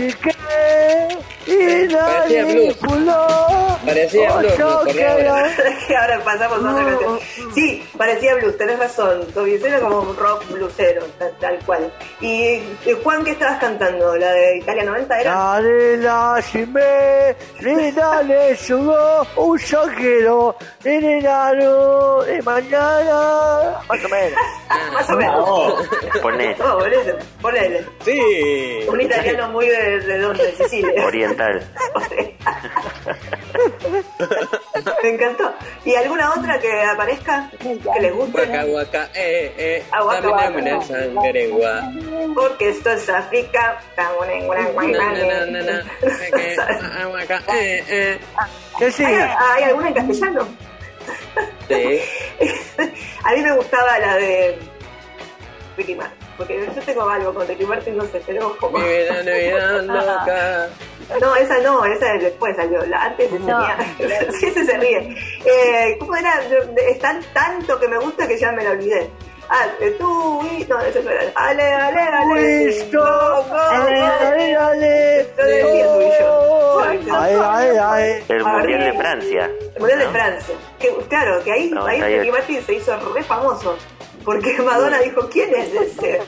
[1.47, 2.77] y nadie blues.
[3.85, 4.61] Parecía Oh, blues,
[5.91, 6.21] ahora.
[6.25, 7.19] pasamos a otra canción.
[7.55, 9.27] Sí, parecía blues, tenés razón.
[9.65, 11.93] Era como un rock bluesero, tal, tal cual.
[12.21, 14.17] Y eh, Juan, ¿qué estabas cantando?
[14.17, 15.35] ¿La de Italia 90 era?
[15.35, 19.59] Dale la shime, ni dale subo, un
[20.99, 23.79] nano, de mañana.
[23.89, 24.39] Más o menos.
[24.93, 25.89] Más o menos.
[26.23, 26.59] Ponés.
[26.61, 27.85] No, ponele, ponele.
[28.05, 28.21] Sí.
[28.89, 31.07] Un italiano muy de, de donde, de Sicilia.
[31.07, 31.61] Oriental.
[35.03, 35.53] Me encantó.
[35.85, 38.45] ¿Y alguna otra que aparezca que les guste?
[38.47, 39.83] Guaca, guaca, eh, eh.
[39.91, 40.45] Ah, guaca, Dame, guaca.
[40.51, 41.83] dame la sangre, gua.
[42.35, 43.81] Porque esto es África.
[43.97, 44.11] Na,
[44.87, 45.85] na, na, na, na.
[46.03, 48.19] Eh, ah, guaca, eh, eh.
[48.79, 50.49] Que sí, ¿Hay, hay alguna en castellano?
[51.69, 52.01] Sí.
[53.25, 54.59] A mí me gustaba la de
[55.77, 58.79] Ricky Martin, porque yo tengo algo con Ricky Martin, no sé, pero como...
[61.21, 62.87] No, esa no, esa después salió.
[62.87, 63.77] La antes tenía.
[64.39, 65.17] sí, ese se ríe.
[65.45, 66.41] Eh, ¿Cómo era?
[66.89, 69.11] Es tan tanto que me gusta que ya me la olvidé.
[69.53, 70.65] Ah, eh, tú y.
[70.67, 71.33] No, eso no era.
[71.35, 72.67] Ale, ale, ale.
[72.67, 73.49] listo, go.
[73.51, 75.29] dale, dale.
[75.37, 76.81] Lo decía tú y yo.
[77.13, 78.25] Ay, ay, ay.
[78.29, 79.51] El Mundial de Francia.
[79.75, 80.55] El Mundial de Francia.
[80.79, 82.21] Que, claro, que ahí, ahí 98.
[82.21, 83.77] Ricky Martin se hizo re famoso.
[84.25, 86.21] porque Madonna dijo, ¿quién es ese?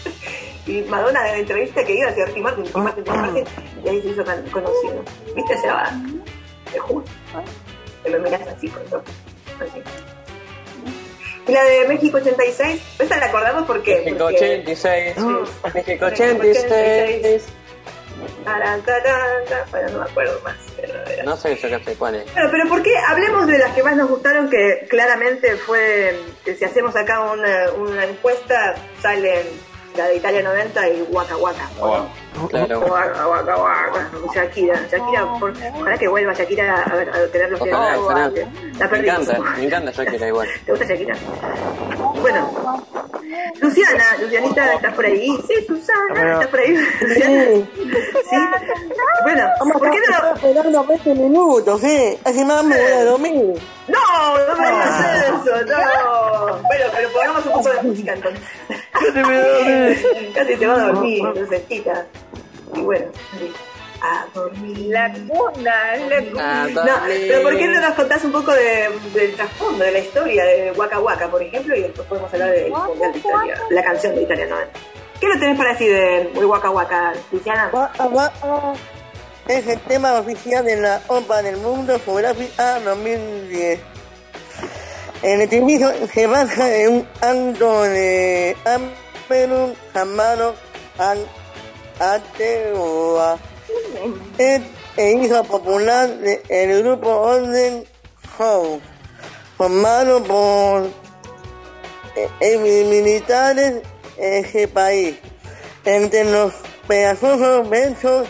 [0.66, 3.44] y Madonna en la entrevista que iba hacia Ricky Martin, Ricky Martin, Ricky Martin,
[3.84, 5.02] y ahí se hizo tan conocido.
[5.34, 5.90] ¿Viste ese va?
[6.72, 7.04] Te juro.
[8.02, 9.02] Te lo miras así todo.
[9.60, 9.82] Así.
[11.48, 13.96] Y la de México 86, esta la acordamos porque...
[14.04, 15.14] México porque 86.
[15.16, 15.70] Sí.
[15.74, 17.44] México 86.
[18.44, 19.70] Taran, taran, taran.
[19.70, 20.56] Bueno, no me acuerdo más.
[20.80, 22.32] Pero era- No sé, yo qué sé cuál es.
[22.32, 22.96] Bueno, pero ¿por qué?
[22.96, 27.70] Hablemos de las que más nos gustaron, que claramente fue, que si hacemos acá una,
[27.72, 29.42] una encuesta, salen
[29.96, 31.68] la de Italia 90 y Waka Waka.
[32.50, 32.80] Claro.
[32.80, 34.10] Waka Waka Waka.
[34.34, 38.30] Shakira, Shakira, por, ojalá que vuelva Shakira a, ver, a tener los Ojalá, ojalá.
[38.32, 38.46] que
[38.78, 40.48] La Me encanta, me encanta Shakira igual.
[40.64, 41.16] ¿Te gusta Shakira?
[42.20, 42.84] Bueno,
[43.60, 45.38] Luciana, Lucianita, ¿estás por ahí?
[45.48, 46.32] Sí, Susana.
[46.34, 46.76] ¿estás por ahí?
[46.76, 47.68] Sí.
[48.30, 48.36] Sí.
[49.22, 50.34] Bueno, ¿por qué no?
[50.34, 52.18] esperando 20 minutos, sí.
[52.24, 53.54] Así más me voy a dormir.
[53.88, 56.62] No, no me digas eso, no.
[56.62, 58.42] Bueno, pero pongamos un poco de música entonces.
[60.34, 62.06] Casi te va a dormir, entonces, tita.
[62.76, 63.06] Y bueno,
[64.02, 64.78] a dormir.
[64.88, 66.64] La cuna, la cuna.
[66.64, 69.98] Ah, No, pero ¿por qué no nos contás un poco de, del trasfondo, de la
[69.98, 74.22] historia de Waka Waka, por ejemplo, y después podemos hablar de Italia, la canción de
[74.22, 74.78] Italia 90?
[75.20, 77.70] ¿Qué no tenés para decir de Waka Waka, Luciana?
[77.72, 78.74] Waka Waka
[79.48, 83.80] Es el tema oficial de la OPA del Mundo Geográfica 2010.
[85.22, 90.54] El estribillo se basa en un acto de Amperun llamado
[91.98, 93.38] Ateoa.
[94.38, 94.62] Es
[94.96, 97.84] el hijo popular del grupo Orden
[98.38, 98.80] House,
[99.56, 100.86] formado por
[102.16, 103.82] eh, eh, militares
[104.16, 105.16] de ese país.
[105.84, 106.52] Entre los
[106.86, 108.28] pegajosos versos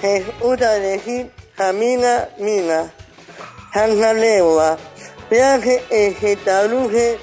[0.00, 2.92] se usa decir Jamina Mina,
[3.72, 4.78] Santa Legua,
[5.30, 7.18] viaje que traduce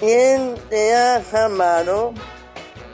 [0.00, 2.12] quien te ha llamado.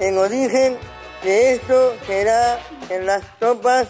[0.00, 0.76] En origen
[1.24, 2.60] de esto será
[2.90, 3.88] en las tropas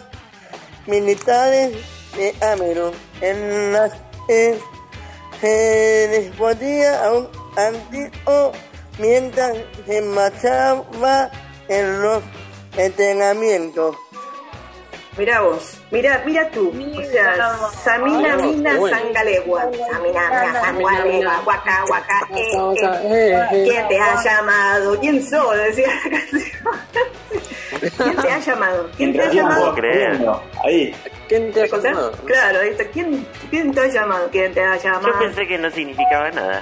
[0.87, 1.75] militares
[2.15, 3.91] de Amero, en las
[4.27, 4.57] que
[5.41, 6.39] se les
[6.87, 8.51] a un antiguo
[8.97, 11.29] mientras se marchaba
[11.67, 12.23] en los
[12.77, 13.95] entrenamientos.
[15.17, 18.71] Mirá vos, mira, mira tú, o sea, Samina Mina.
[18.73, 23.63] Sangalegua, Samina Mina Sangalegua, Waka Waka, eh, eh.
[23.65, 24.99] ¿Quién te ha llamado?
[24.99, 25.55] ¿Quién sos?
[25.57, 26.51] Decía la canción.
[27.97, 28.89] ¿Quién te ha llamado?
[28.97, 29.75] ¿Quién te ha llamado?
[30.65, 30.93] Ahí.
[31.29, 32.11] ¿Quién te ha llamado?
[32.25, 32.83] Claro, ahí está.
[32.85, 34.29] ¿Quién, ¿Quién te ha llamado?
[34.31, 35.19] ¿Quién te ha Yo llamado?
[35.19, 36.61] pensé que no significaba nada.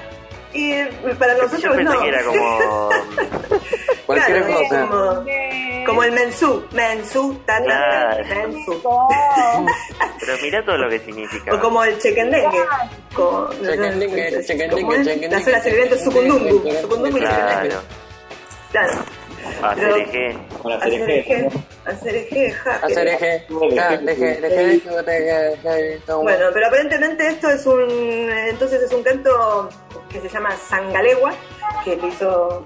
[0.54, 2.02] Y eh, para nosotros Yo pensé no.
[2.02, 2.90] que era como.
[4.06, 4.88] Cualquier cosa.
[4.88, 5.24] como,
[5.84, 8.48] como el mensú, mensú, ta, ta, ta, Claro.
[8.50, 8.82] mensú.
[10.20, 11.54] Pero mira todo lo que significa.
[11.56, 12.64] O como el chequendengue.
[13.14, 16.62] Con, Chequendengue, chequendengue, chequendengue, Las horas sirvientes sucundungu.
[16.82, 17.70] Sucundungu y chequendengue.
[17.70, 17.82] Claro.
[18.72, 18.94] Claro.
[19.62, 20.38] Hacer eje.
[20.64, 21.50] La Hacer eje,
[21.86, 23.46] hacer eje, Hacer eje.
[26.08, 27.82] Bueno, pero aparentemente esto es un,
[28.48, 29.70] entonces es un canto
[30.10, 31.34] que se llama Sangalegua,
[31.84, 32.66] que le hizo,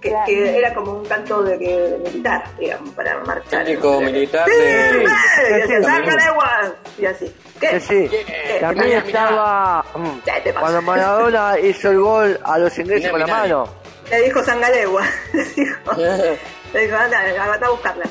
[0.00, 3.64] que, que era como un canto de, que, de militar, digamos, para marchar.
[3.64, 5.82] Típico militar Sí, de...
[5.82, 7.34] Sangalegua, y así.
[7.60, 7.80] ¿Qué?
[7.80, 8.16] Sí, sí.
[8.26, 8.58] ¿Qué?
[8.60, 13.68] También estaba mm, cuando Maradona hizo el gol a los ingleses con la mano.
[14.10, 15.04] Le dijo Sangalegua.
[15.32, 15.92] Le dijo,
[16.72, 18.04] le dijo, anda, anda a buscarla.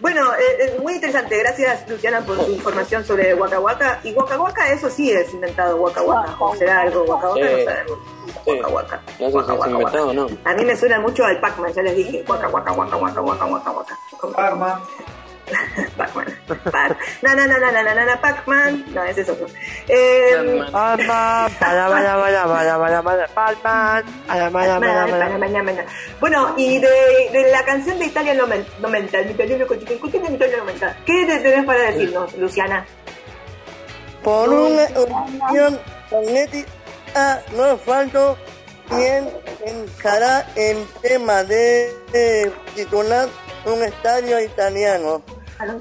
[0.00, 1.38] Bueno, eh, eh, muy interesante.
[1.38, 4.00] Gracias, Luciana, por su información sobre Waka Waka.
[4.02, 6.36] Y Waka Waka, eso sí es inventado, Waka Waka.
[6.38, 7.52] O será algo Waka Waka, Sí.
[7.58, 7.98] no sabemos.
[8.46, 9.00] Waka Waka.
[9.18, 10.26] No sé si Waka, es waka, inventado o no.
[10.44, 12.24] A mí me suena mucho al Pac-Man, ya les dije.
[12.26, 13.98] Waka Waka Waka Waka Waka Waka Waka.
[14.34, 14.80] Pac-Man.
[15.96, 16.26] Pac-Man.
[16.70, 16.96] Pac.
[17.22, 18.84] Na na na na na na na Pac-Man.
[18.94, 19.46] No, ese es otro.
[19.88, 20.64] Eh,
[25.38, 25.84] mañana, mañana.
[26.20, 30.32] Bueno, y de, de la canción de Italia 90, el italiano con chicken cookie de
[30.34, 32.86] Italia 90, ¿qué te tenés para decirnos, Luciana?
[34.22, 35.78] Por una opinión
[36.10, 38.36] magnética no falto
[38.88, 39.30] quien
[39.64, 41.90] encará el tema de
[42.74, 43.28] titular
[43.64, 45.22] un estadio italiano.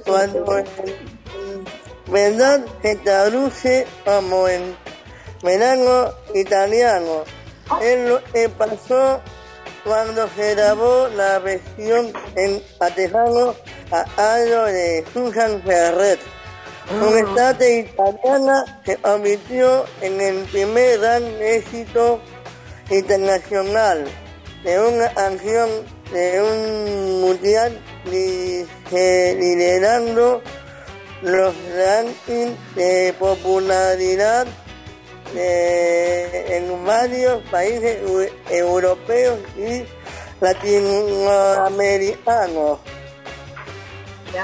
[0.06, 0.66] Cuando en
[2.12, 4.76] verdad se traduce como en
[5.42, 7.24] verano italiano.
[7.82, 9.22] Es lo que pasó
[9.86, 13.56] cuando se grabó la versión en atejano
[13.92, 16.20] a algo de Susan Ferret.
[16.92, 22.20] Una estatua italiana se convirtió en el primer gran éxito
[22.90, 24.06] internacional
[24.64, 25.70] de una canción
[26.12, 27.80] de un mundial
[29.38, 30.42] liderando
[31.22, 34.48] los rankings de popularidad
[35.36, 39.84] eh, en varios países eu- europeos y
[40.42, 42.80] latinoamericanos.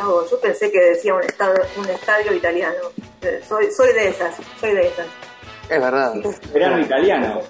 [0.03, 2.75] Vos, yo pensé que decía un estadio, un estadio italiano.
[3.21, 5.05] Eh, Soy, soy de esas, soy de esas.
[5.69, 6.13] Es verdad.
[6.53, 7.41] Verano italiano.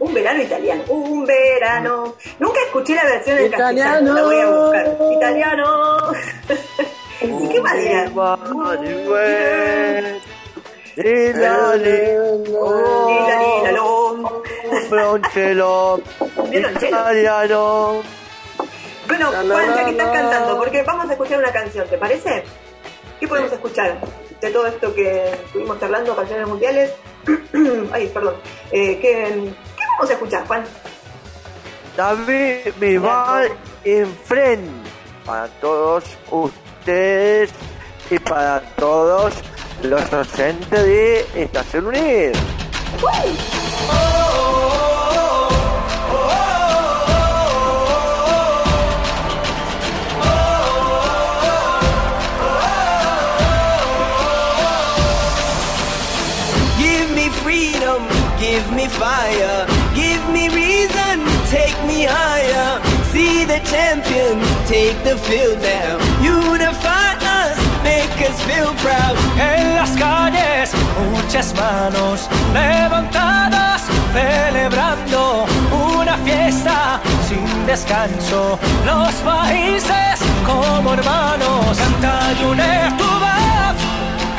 [0.00, 2.14] Un verano italiano, un verano.
[2.38, 4.04] Nunca escuché la versión en Italiano.
[4.04, 5.12] castellano, la voy a buscar.
[5.12, 6.12] Italiano.
[7.20, 8.04] ¿Y qué más dirá?
[13.08, 14.42] Ilalilalo.
[14.90, 16.00] Bronchelo,
[16.50, 16.88] Violonchelo.
[16.88, 18.02] italiano.
[19.06, 22.44] Bueno, Juan, ya que estás cantando, porque vamos a escuchar una canción, ¿te parece?
[23.18, 23.98] ¿Qué podemos escuchar
[24.40, 26.92] de todo esto que estuvimos charlando, canciones mundiales?
[27.92, 28.34] Ay, perdón.
[28.70, 29.52] Eh, ¿qué, ¿Qué
[29.98, 30.64] vamos a escuchar, Juan?
[31.96, 33.50] David Bisbal
[33.84, 34.90] enfrente
[35.26, 37.50] para todos ustedes
[38.08, 39.34] y para todos
[39.82, 42.32] los docentes de Estación Unida.
[56.78, 58.06] Give me freedom,
[58.38, 59.57] give me fire,
[65.08, 65.96] the field now.
[66.20, 67.16] Unify
[67.82, 69.16] make us feel proud.
[69.38, 70.72] En las calles,
[71.12, 73.82] muchas manos levantadas,
[74.12, 75.46] celebrando
[75.94, 78.58] una fiesta sin descanso.
[78.84, 83.78] Los países como hermanos, canta y une tu voz,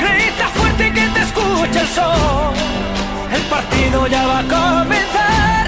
[0.03, 2.53] grita fuerte que te escuche el sol.
[3.33, 5.63] El partido ya va a comenzar,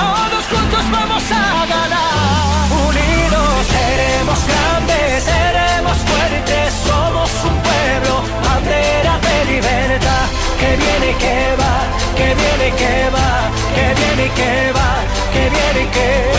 [0.00, 2.43] todos juntos vamos a ganar.
[2.70, 3.50] Unidos.
[3.74, 10.26] Seremos grandes, seremos fuertes, somos un pueblo, bandera de libertad.
[10.60, 11.74] Que viene y que va,
[12.18, 13.28] que viene y que va,
[13.76, 14.90] que viene y que va,
[15.32, 16.34] que viene y que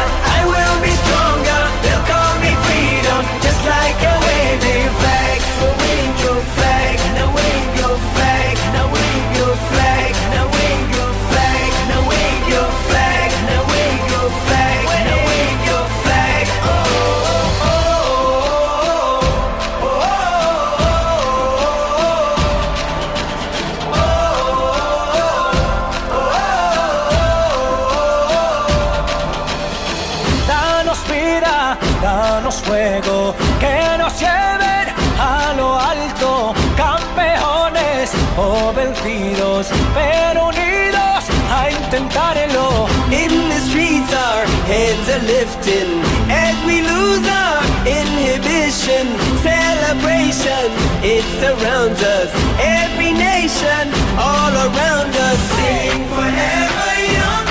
[51.19, 52.31] it surrounds us.
[52.59, 53.83] Every nation,
[54.15, 55.39] all around us.
[55.55, 57.45] Sing forever young,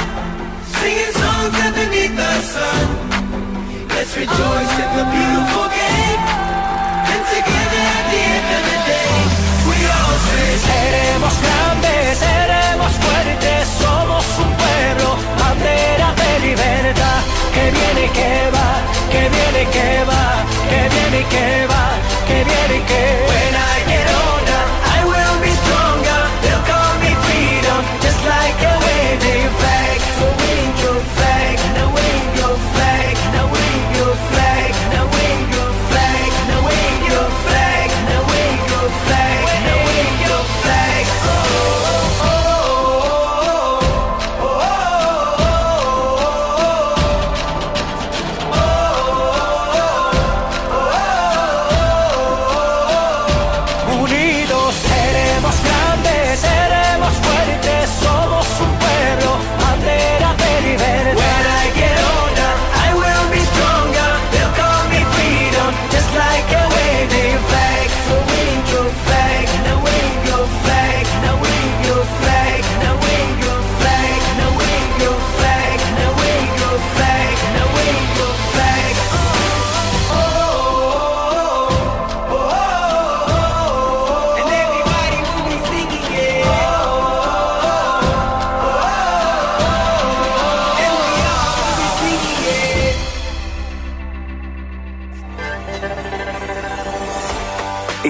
[0.80, 2.84] singing songs underneath the sun.
[3.92, 6.22] Let's rejoice in the beautiful game.
[7.12, 9.14] And together at the end of the day,
[9.68, 15.08] we all say, Seremos grandes, seremos fuertes, somos un pueblo,
[15.40, 17.20] bandera de libertad.
[17.54, 18.70] Que viene y que va,
[19.12, 20.24] que viene y que va,
[20.70, 21.84] que viene y que va,
[22.28, 23.07] que viene y que When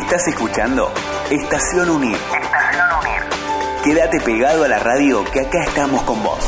[0.09, 0.91] Estás escuchando
[1.31, 2.17] Estación Unir.
[2.17, 3.23] Estación Unir.
[3.85, 6.39] Quédate pegado a la radio que acá estamos con vos.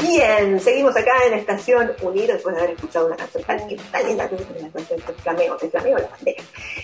[0.00, 4.06] Bien, seguimos acá en Estación Unido después de haber escuchado una canción tan, que- tan
[4.06, 6.42] linda que es la canción de Flameo, de Flameo la bandera.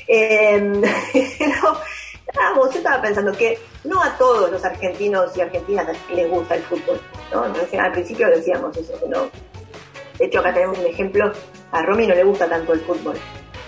[0.09, 0.82] Eh,
[1.38, 1.78] pero,
[2.26, 6.62] estábamos- yo estaba pensando que no a todos los argentinos y argentinas les gusta el
[6.64, 7.01] fútbol,
[7.32, 7.47] ¿no?
[7.47, 9.30] Entonces, al principio decíamos eso, que no.
[10.18, 11.32] De hecho, acá tenemos un ejemplo,
[11.73, 13.16] a Romy no le gusta tanto el fútbol.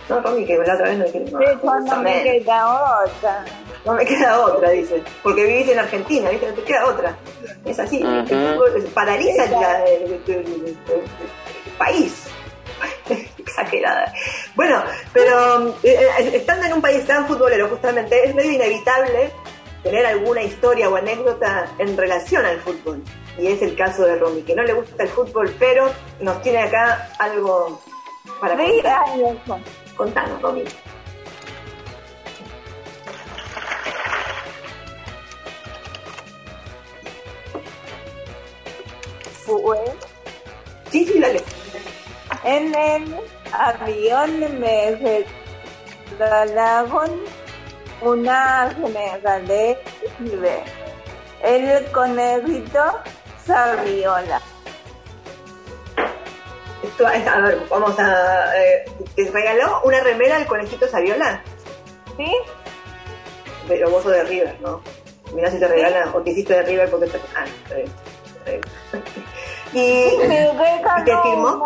[0.08, 0.44] ¿No, Romy?
[0.44, 1.28] Que la otra vez no dijimos.
[1.46, 3.44] Sí, cuando me queda otra.
[3.86, 5.02] No me queda otra, dice.
[5.22, 6.46] Porque vivís en Argentina, ¿viste?
[6.48, 7.16] No te queda otra.
[7.64, 8.02] Es así.
[8.02, 12.24] El fútbol paraliza la- el, el- el- el- el país.
[13.38, 14.12] Exagerada.
[14.54, 14.82] Bueno,
[15.12, 19.30] pero eh, eh, estando en un país tan futbolero, justamente, es medio inevitable
[19.82, 23.02] tener alguna historia o anécdota en relación al fútbol.
[23.38, 25.90] Y es el caso de Romy, que no le gusta el fútbol, pero
[26.20, 27.80] nos tiene acá algo
[28.40, 28.80] para Sí,
[29.22, 29.60] eso.
[29.96, 30.64] Contanos, Romy.
[39.44, 39.84] Fue
[40.90, 41.42] Sí, sí, dale.
[42.44, 43.14] en el
[43.52, 45.24] avión me
[46.18, 47.20] regalaron
[48.00, 49.78] una gemela de.
[51.42, 52.80] El conejito
[53.44, 54.40] Saviola.
[56.84, 58.56] Esto es- a ver, vamos a.
[58.56, 58.84] Eh,
[59.16, 61.42] ¿Te regaló una remera al conejito Saviola?
[62.16, 62.32] ¿Sí?
[63.68, 64.80] Pero vos sos de River, ¿no?
[65.32, 67.18] Mirá si te regalan o te hiciste de River porque te.
[67.36, 67.90] Ah, está bien,
[68.38, 68.62] está bien.
[69.72, 70.28] y.
[70.28, 71.64] Me ¿Y te firmó?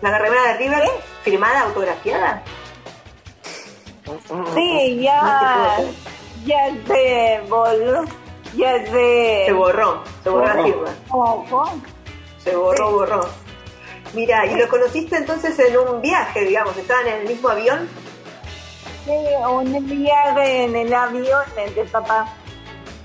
[0.00, 0.82] ¿La remera de River
[1.22, 2.42] firmada, autografiada?
[4.54, 5.78] Sí, ya,
[6.44, 8.04] ya se voló,
[8.54, 9.44] ya se...
[9.46, 10.90] Se borró, se borró la firma.
[12.44, 13.28] Se borró, borró.
[14.12, 16.76] Mira, ¿y lo conociste entonces en un viaje, digamos?
[16.76, 17.88] ¿Estaban en el mismo avión?
[19.04, 19.12] Sí,
[19.50, 21.42] un viaje en el avión
[21.74, 22.32] de papá.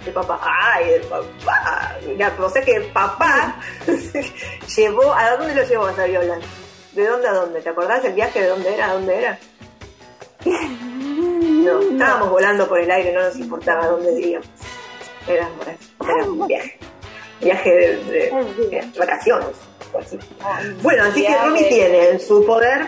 [0.05, 0.39] De papá.
[0.43, 1.95] ¡Ay, de papá!
[2.05, 3.55] Mira, o sea que el papá
[4.75, 5.13] llevó.
[5.13, 6.37] ¿A dónde lo llevó a Saviola?
[6.93, 7.61] ¿De dónde a dónde?
[7.61, 8.41] ¿Te acordás el viaje?
[8.41, 8.89] ¿De dónde era?
[8.89, 9.39] ¿A dónde era?
[11.59, 14.47] No, estábamos volando por el aire, no nos importaba dónde íbamos.
[15.27, 15.49] Era,
[16.01, 16.79] era un viaje.
[17.41, 19.47] Viaje de, de- de vacaciones.
[19.99, 20.19] así.
[20.81, 22.87] Bueno, así que Romy tiene en su poder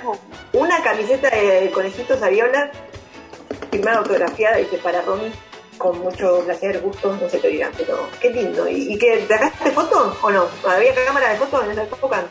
[0.53, 2.69] una camiseta de conejito Saviola
[3.71, 5.31] firmada autografiada, dice para Romy,
[5.77, 8.67] con mucho placer, gusto, no sé qué dirán, pero qué lindo.
[8.67, 10.47] ¿Y, y qué, te sacaste foto o no?
[10.67, 12.23] ¿Había cámara de fotos en esa época?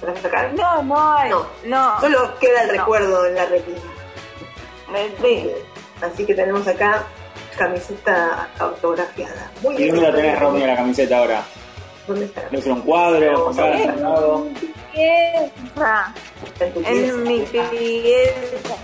[0.00, 0.54] ¿Para sacar?
[0.54, 1.30] No, no hay.
[1.30, 2.00] No, no.
[2.00, 3.80] Solo queda el recuerdo en la retina.
[5.20, 5.50] Sí.
[6.00, 7.04] Así que tenemos acá
[7.56, 9.50] camiseta autografiada.
[9.62, 9.94] Muy ¿Y bien.
[9.96, 11.42] dónde la tenés, Romy, la camiseta ahora?
[12.06, 12.42] ¿Dónde está?
[12.50, 13.44] ¿Le un cuadro?
[13.44, 14.46] ¿Comprada en lado?
[14.92, 16.14] Pieza.
[16.86, 18.76] En mi pieza.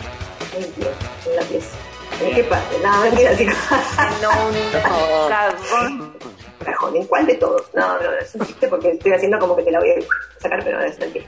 [1.26, 1.76] en la pieza.
[2.22, 2.76] ¿En qué parte?
[2.82, 5.28] No, mentira, así En un cajón.
[5.28, 6.96] cajón.
[6.96, 7.62] ¿En cuál de todos?
[7.74, 9.94] No, no, es un chiste porque estoy haciendo como que te la voy a
[10.42, 11.26] sacar, pero no es mentira.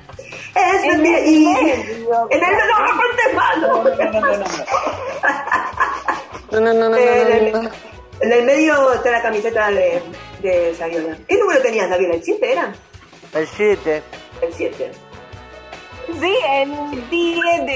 [0.54, 1.20] Es En mentira.
[1.20, 1.46] Y...
[1.46, 2.96] En el no, no
[3.68, 3.84] no.
[6.50, 6.96] No, no, no, no,
[7.52, 7.70] no, no.
[8.30, 10.02] El medio está la camiseta de,
[10.42, 11.16] de Saviola.
[11.26, 12.14] ¿Qué número tenías, Saviola?
[12.14, 12.74] ¿El 7 era?
[13.34, 14.02] El 7.
[14.42, 14.92] El 7.
[16.20, 17.66] Sí, el 10 El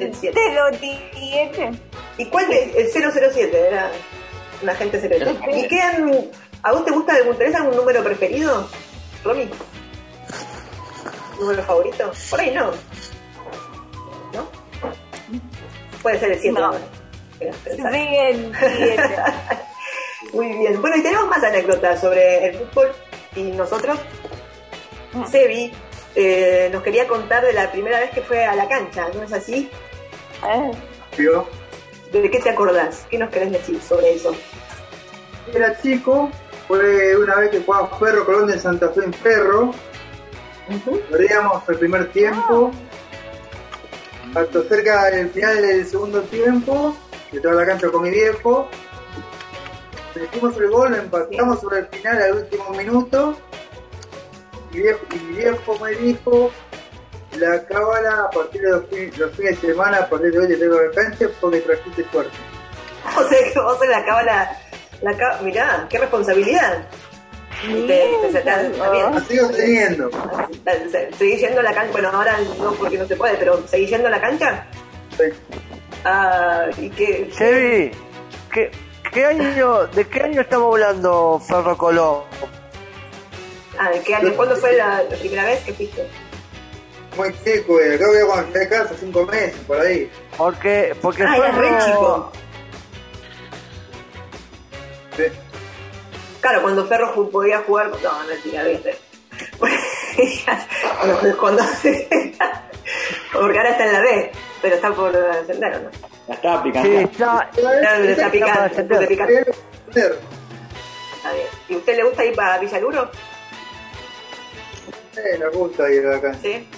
[0.00, 0.40] del siete.
[0.40, 1.76] de los 10.
[2.18, 3.90] ¿Y cuál de, el 007 era
[4.62, 5.30] un agente secreto?
[5.54, 6.30] ¿Y qué han-
[6.62, 8.68] a vos te gusta algún, tenés algún número preferido,
[9.24, 9.48] Romy?
[11.40, 12.12] ¿Número favorito?
[12.30, 12.70] Por ahí no.
[14.32, 14.48] ¿No?
[16.02, 16.60] Puede ser el 7.
[16.60, 16.72] No.
[16.72, 19.00] Sí, el 10.
[20.32, 20.80] Muy bien.
[20.80, 22.92] Bueno, y tenemos más anécdotas sobre el fútbol
[23.36, 23.98] y nosotros.
[25.30, 25.72] Sebi
[26.14, 29.32] eh, nos quería contar de la primera vez que fue a la cancha, ¿no es
[29.32, 29.70] así?
[30.46, 30.70] Eh,
[31.18, 31.46] Yo
[32.12, 33.06] ¿De qué te acordás?
[33.10, 34.34] ¿Qué nos querés decir sobre eso?
[35.52, 36.30] era chico,
[36.68, 39.72] fue una vez que jugamos Ferro Colón de Santa Fe en Ferro.
[41.10, 42.70] Perdíamos el primer tiempo.
[44.34, 46.96] Hasta cerca del final del segundo tiempo,
[47.30, 48.68] que estaba en la cancha con mi viejo.
[50.14, 53.36] Metimos el gol, lo empatamos sobre el final al último minuto.
[54.72, 56.50] Y viejo, y mi viejo me dijo,
[57.38, 60.48] la cábala a partir de los, fin- los fines de semana, a partir de hoy
[60.48, 62.32] te tengo de cancha porque trajiste suerte.
[63.18, 64.58] O sea que vos en la cábala,
[65.02, 66.86] la cá- mirá, qué responsabilidad.
[67.62, 69.14] Te, te- está- está bien.
[69.14, 70.10] La sigo teniendo.
[71.18, 71.92] ¿Seguís yendo a la cancha?
[71.92, 74.66] Bueno, ahora no porque no se puede, pero ¿seguís yendo a la cancha?
[75.16, 75.24] Sí.
[76.04, 77.30] Ah, y que...
[77.36, 77.92] Chevy,
[78.52, 78.70] ¿qué,
[79.12, 82.22] qué año, ¿de qué año estamos hablando, Ferro Colón?
[83.78, 84.32] Ah, ¿de qué año?
[84.34, 86.08] ¿Cuándo fue la, la primera vez que fuiste?
[87.16, 87.98] Muy chico, eh.
[87.98, 90.10] creo que cuando llegué a casa, cinco meses, por ahí.
[90.36, 92.32] Porque, porque Ah, eras re chico.
[95.16, 95.24] Sí.
[96.40, 97.90] Claro, cuando Ferro podía jugar.
[98.02, 98.96] No, mentira, viste.
[101.00, 101.62] cuando, cuando-
[103.32, 104.32] porque ahora está en la B,
[104.62, 106.11] pero está por ascender, ¿o ¿no?
[106.28, 106.98] La estaba Sí, picando.
[107.00, 107.50] está.
[107.56, 109.26] Está, está picante, está
[111.32, 111.46] bien.
[111.68, 113.10] ¿Y usted le gusta ir para Villaluro?
[115.16, 116.34] Eh, me gusta ir acá.
[116.40, 116.68] Sí.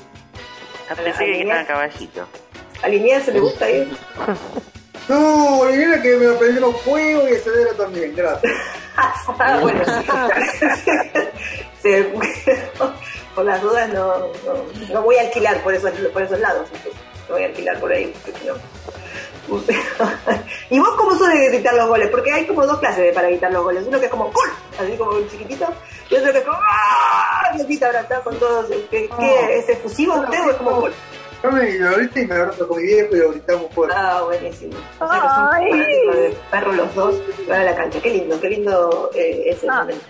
[0.91, 2.27] Ah, pensé que estaba en caballito.
[2.83, 3.89] ¿A Liniers le gusta ir?
[5.07, 8.51] No, Olivera que me aprendemos fuego y acelero también, gracias.
[8.97, 10.91] Ah, bueno, sí.
[11.83, 11.91] Sí,
[13.35, 14.17] por las dudas no,
[14.47, 14.65] no,
[14.95, 16.69] no voy a alquilar por esos, por esos lados.
[16.73, 16.93] entonces,
[17.29, 18.15] No voy a alquilar por ahí.
[18.25, 18.55] porque si no-
[20.71, 22.09] ¿Y vos cómo sos de gritar los goles?
[22.09, 23.85] Porque hay como dos clases de para gritar los goles.
[23.87, 24.49] Uno que es como ¡gol!
[24.79, 25.67] Así como un chiquitito.
[26.11, 27.53] Y otro que es como ¡ah!
[27.55, 28.67] Y grita abrazado con todos.
[28.91, 30.93] ¿Qué, qué, ¿Es efusivo usted o es como gol?
[31.43, 33.95] Yo me lo grité y me abrazo con mi viejo y lo gritamos fuerte.
[33.95, 34.73] Ah, buenísimo.
[34.99, 38.01] O sea que son fanáticos de perro los dos y van a la cancha.
[38.01, 40.05] Qué lindo, qué lindo eh, ese momento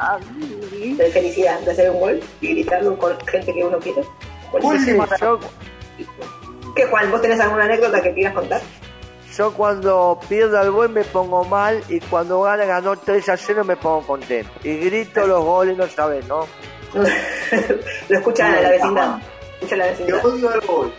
[0.73, 4.05] de felicidad, de hacer un gol y gritarlo con gente que uno quiere.
[4.53, 5.05] Buenísimo.
[6.77, 7.11] ¿Qué, Juan?
[7.11, 8.61] ¿Vos tenés alguna anécdota que quieras contar?
[9.37, 13.65] Yo cuando pierdo el gol me pongo mal y cuando gana ganó 3 a 0
[13.65, 14.51] me pongo contento.
[14.63, 16.47] Y grito los goles, no sabes, ¿no?
[16.95, 19.19] Lo escuchan a la vecindad.
[19.55, 20.23] Escucha a la vecindad.
[20.23, 20.93] Yo odio al gol.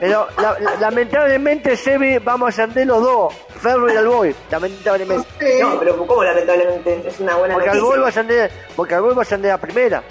[0.00, 5.60] Pero la- la- lamentablemente, Sebi, vamos a ascender los dos, Ferro y Alboy, lamentablemente.
[5.60, 7.04] No, pero ¿cómo lamentablemente?
[7.06, 7.86] Es una buena Porque noticia.
[7.86, 10.02] Alboy va a ascender, porque Alboy va a ascender a primera.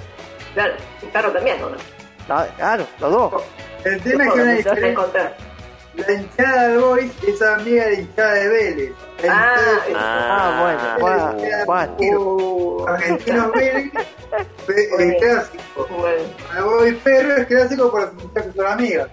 [0.54, 1.78] Claro, y Carro también, ¿o no?
[2.30, 3.44] Ah, Claro, los dos.
[3.84, 5.36] El tema es que una diferencia.
[5.96, 8.92] La hinchada del Boys es amiga de la hinchada de Vélez.
[9.24, 10.60] La Ah, hinchada de- Ah,
[10.98, 11.36] bueno,
[11.66, 11.96] Juan, Juan.
[12.18, 13.92] Uh, Argentinos Vélez,
[15.00, 15.88] el clásico.
[15.98, 16.24] bueno,
[16.58, 18.12] El Boys Perro es clásico para
[18.46, 19.08] que son amigas.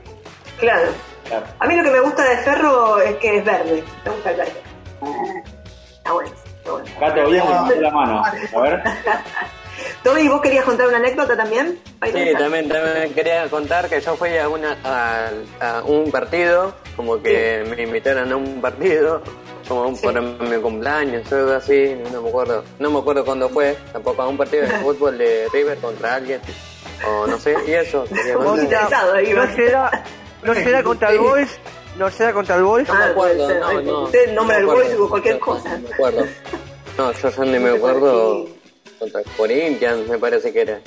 [0.58, 0.88] claro.
[1.24, 1.44] Claro.
[1.58, 3.84] A mí lo que me gusta de Ferro es que es verde.
[4.04, 4.62] Me gusta el verde.
[5.92, 6.30] Está bueno.
[6.30, 6.86] Está bueno.
[6.96, 8.22] Acá te voy a levantar la mano.
[8.24, 8.82] A ver.
[10.02, 11.78] Toby, ¿vos querías contar una anécdota también?
[12.04, 15.28] Sí, también, también quería contar que yo fui a, una, a,
[15.60, 19.22] a un partido, como que me invitaron a un partido,
[19.68, 20.02] como Sí.
[20.02, 24.22] por mi cumpleaños o algo así, no me acuerdo, no me acuerdo cuándo fue, tampoco
[24.22, 26.40] a un partido de fútbol de River contra alguien,
[27.06, 28.04] o no sé, y eso.
[28.34, 28.64] contar.
[28.64, 30.04] interesado No será,
[30.42, 31.58] no será contra el Boys,
[31.98, 32.88] no será contra el Boys.
[32.88, 33.60] No me Ah, puede acuerdo, ser.
[33.60, 34.02] no, no.
[34.04, 35.68] Usted nombra no el Boys o cualquier no, cosa.
[35.76, 36.26] No me acuerdo.
[36.96, 38.46] No, yo ya ni me acuerdo
[38.98, 40.80] contra Corinthians, me parece que era.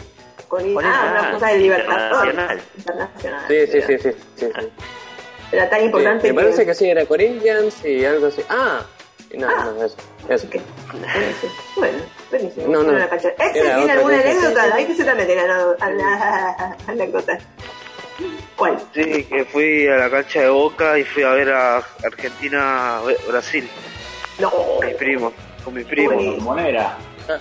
[0.47, 2.33] Con- ah, una cosa de Libertadores.
[2.33, 2.61] Internacional.
[2.77, 3.45] Internacional.
[3.47, 4.45] Sí, sí, sí, sí, sí.
[4.59, 4.67] sí.
[5.51, 8.41] Era tan Sí, importante me parece que sí, era Corinthians y algo así.
[8.49, 8.81] Ah,
[9.31, 9.71] y no, Ah.
[9.77, 9.95] no, eso.
[10.29, 10.47] eso.
[10.47, 10.55] Ok.
[10.91, 11.51] Buenísimo.
[11.77, 11.97] Bueno,
[12.29, 12.67] buenísimo.
[12.67, 12.89] No, no.
[12.93, 13.29] Una cancha.
[13.29, 14.75] ¿Exe Era tiene alguna anécdota?
[14.75, 15.43] Ahí que se también tiene
[16.87, 17.37] anécdota.
[18.55, 18.77] ¿Cuál?
[18.93, 23.67] Sí, que fui a la cancha de Boca y fui a ver a Argentina-Brasil
[24.39, 24.49] No.
[24.51, 25.33] con mi primo.
[25.63, 26.11] Con mi primo.
[26.13, 26.43] Buenísimo.
[26.53, 26.97] Monera.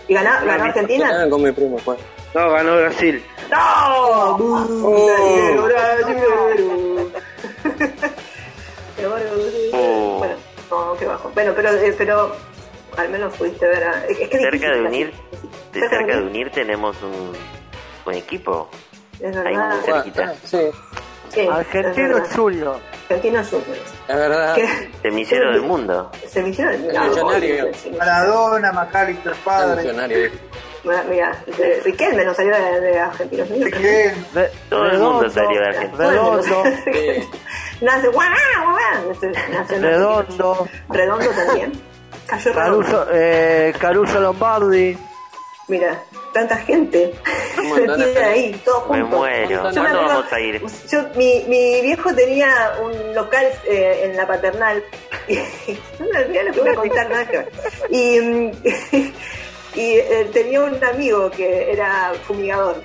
[0.08, 1.10] ¿Y ganó, ganó Argentina?
[1.12, 1.96] Ah, con mi primo fue.
[2.34, 3.22] No, ganó Brasil.
[3.50, 4.38] ¡No!
[8.96, 9.30] Qué bárbaro.
[9.72, 10.18] Oh.
[10.18, 10.34] Bueno,
[10.70, 11.30] no, qué bajo.
[11.34, 12.36] Bueno, pero, eh, pero
[12.96, 14.06] al menos pudiste ver a...
[14.06, 15.12] Es, que Cerca difícil de unir,
[15.72, 17.32] de cerca de unir tenemos un,
[18.04, 18.68] un equipo.
[19.20, 20.34] Es Ahí muy cerquita.
[20.44, 20.70] Sí,
[21.32, 22.28] Sí, es Argentino verdad.
[22.36, 22.80] Junior.
[23.08, 23.76] Argentino Junior.
[24.08, 24.54] es verdad.
[24.54, 24.90] ¿Qué?
[25.02, 26.10] Semillero del mundo.
[26.28, 27.68] Se me hicieron Millonario.
[27.98, 29.74] Maradona, Macalister padre.
[29.82, 30.30] Funcionario.
[30.82, 31.44] Mira, mira,
[31.84, 33.48] Riquelme no salió de, de Argentinos
[34.34, 36.08] Re- Todo el mundo salió de Argentina.
[36.10, 36.64] Redondo.
[37.82, 38.28] Nace, guau,
[38.72, 39.14] guau,
[39.68, 41.72] Redondo, Redondo también.
[42.26, 42.80] Cayó redondo.
[42.86, 44.96] Caruso, eh, Caruso Lombardi.
[45.70, 46.02] Mira,
[46.34, 47.14] tanta gente
[47.56, 48.24] metida gente.
[48.24, 49.18] ahí, todos Me juntos.
[49.20, 49.48] muero.
[49.48, 50.62] Yo me ¿Cuándo acuerdo- vamos a ir?
[50.90, 54.82] Yo, mi, mi viejo tenía un local eh, en la paternal.
[55.28, 55.36] Y,
[56.00, 57.48] no me olvidé lo que voy a contar, nada que ver.
[57.88, 58.18] Y,
[59.76, 62.82] y eh, tenía un amigo que era fumigador.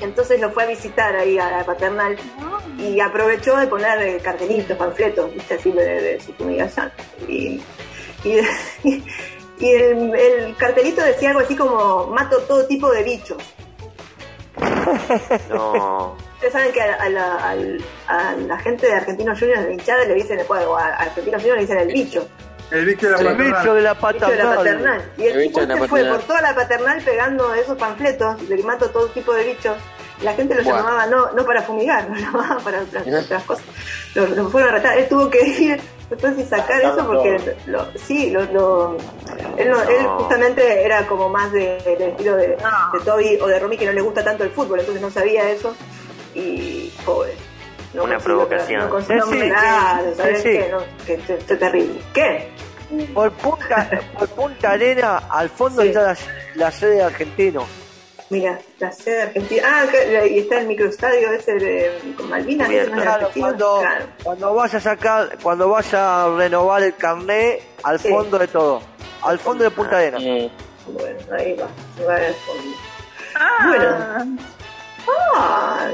[0.00, 2.16] Entonces lo fue a visitar ahí a la paternal
[2.78, 5.54] y aprovechó de poner eh, cartelitos, panfletos, ¿viste?
[5.54, 6.90] así de, de su fumigación.
[7.28, 7.60] Y,
[8.24, 8.38] y,
[8.84, 9.04] y
[9.60, 13.38] el, el cartelito decía algo así como mato todo tipo de bichos.
[15.50, 16.16] No.
[16.34, 20.04] Ustedes saben que a, a la, al- a la gente de Argentinos Juniors de hinchada
[20.04, 22.28] le dicen, o a Argentinos Juniors le dicen el bicho,
[22.70, 23.74] el bicho de la El bicho paternal.
[23.76, 25.12] de la el bicho de la paternal.
[25.18, 28.90] Y el, El tipo este fue por toda la paternal pegando esos panfletos, le mato
[28.90, 29.76] todo tipo de bichos.
[30.22, 33.64] La gente lo llamaba no, no para fumigar, lo llamaba para otras, otras cosas.
[34.14, 34.96] Lo, lo fueron a retar.
[34.98, 35.80] Él tuvo que ir
[36.38, 38.96] y sacar eso porque lo, sí, lo, lo-
[39.56, 43.58] él, no- él justamente era como más de- del estilo de, de Toby o de
[43.58, 45.74] Romy que no le gusta tanto el fútbol, entonces no sabía eso
[46.34, 47.34] y pobre.
[47.94, 48.82] No Una provocación.
[48.82, 50.48] No consiguió Sí, sí, claro, ¿sabes sí.
[50.50, 50.68] qué?
[50.70, 52.00] No, que es terrible.
[52.12, 52.50] ¿Qué?
[53.12, 55.88] por punta, por punta arena, al fondo Sí.
[55.88, 56.16] está la,
[56.54, 57.64] la sede de argentino.
[58.28, 59.62] Mira, la sede argentina.
[59.64, 62.68] Ah, que- y está el microestadio ese de con Malvinas.
[62.68, 64.06] Claro, cuando, Claro.
[64.24, 68.08] cuando vas a sacar, cuando vas a renovar el carnet, al Sí.
[68.08, 68.82] fondo de todo,
[69.22, 70.18] al fondo de Punta Arena.
[70.18, 71.68] Bueno, ahí va.
[72.04, 72.76] va al fondo.
[73.36, 74.36] Ah, Bueno.
[75.36, 75.88] Ah,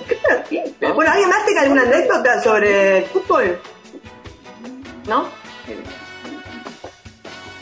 [0.48, 0.72] qué.
[0.94, 3.60] Bueno, ¿alguien más tiene alguna anécdota sobre el fútbol?
[5.06, 5.28] ¿No?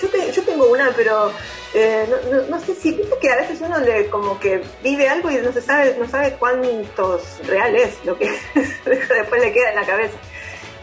[0.01, 1.31] Yo, te- yo tengo una, pero
[1.75, 5.09] eh, no, no- no sé si viste que a veces uno le como que vive
[5.09, 8.31] algo y no se sabe, no sabe cuántos real es lo que
[8.85, 10.15] después le queda en la cabeza.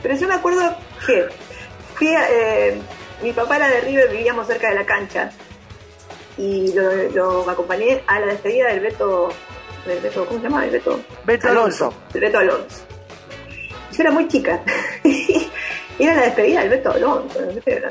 [0.04, 1.26] Pero yo me acuerdo que
[1.96, 2.80] fui a, eh,
[3.24, 5.32] mi papá era de River, vivíamos cerca de la cancha
[6.38, 6.92] y lo,
[7.44, 9.30] lo acompañé a la despedida del Beto,
[9.88, 10.66] del Beto ¿cómo se llama?
[10.66, 11.94] El Beto, Beto Alonso.
[12.14, 12.86] del Beto Alonso.
[13.92, 14.62] Yo era muy chica.
[16.00, 17.42] era la despedida del Beto Alonso.
[17.42, 17.82] No sé.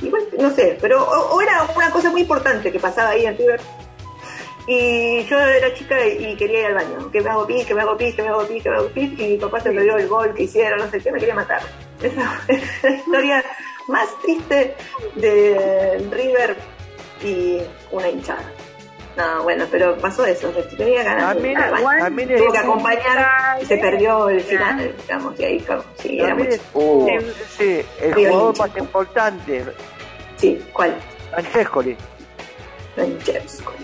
[0.00, 3.60] Igual, no sé, pero o, era una cosa muy importante que pasaba ahí en River.
[4.68, 7.10] Y yo era chica y, y quería ir al baño.
[7.10, 8.88] Que me hago pis, que me hago pis, que me hago pis, que me hago
[8.88, 9.18] pis.
[9.18, 11.62] Y mi papá se perdió el gol que hicieron, no sé qué, me quería matar.
[12.02, 13.44] Esa es la historia
[13.88, 14.74] más triste
[15.14, 16.56] de River
[17.22, 17.60] y
[17.92, 18.52] una hinchada.
[19.16, 21.58] No, bueno, pero pasó eso, tenía ganas también
[22.36, 26.60] Tuvo que acompañar y se perdió el final, digamos, y ahí, claro, sí, era mucho.
[27.56, 29.64] sí, el jugador más importante,
[30.36, 30.94] Sí, ¿cuál?
[31.30, 31.96] Francescoli.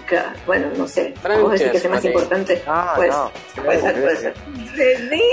[0.06, 0.30] Claro.
[0.46, 1.14] Bueno, no sé.
[1.22, 2.62] ¿Vos decís que es el más importante?
[2.66, 3.30] Ah, no.
[3.54, 4.34] ser, puede ser, puede ser.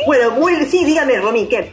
[0.06, 1.72] Bueno, muy, sí, dígame, Romy, ¿qué?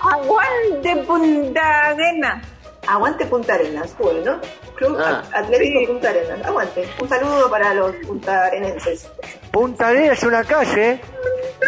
[0.00, 2.42] Aguante Punta Arena.
[2.86, 4.40] Aguante Punta Arenas, bueno.
[4.80, 5.22] Club Ah.
[5.32, 6.44] At- Atlético Punta Arenas.
[6.46, 6.88] Aguante.
[7.00, 9.08] Un saludo para los puntarenenses.
[9.52, 11.00] Punta Arena es una calle, ¿eh?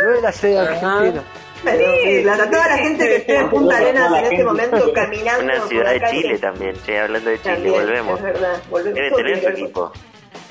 [0.03, 1.23] no es la sede argentina.
[1.63, 5.61] Sí, la- toda la gente que esté en Punta Arenas en este momento caminando Una
[5.69, 8.19] ciudad la de Chile también, che, hablando de Chile, También, volvemos.
[8.19, 8.95] es verdad, volvemos.
[8.95, 9.93] Debe tener su equipo.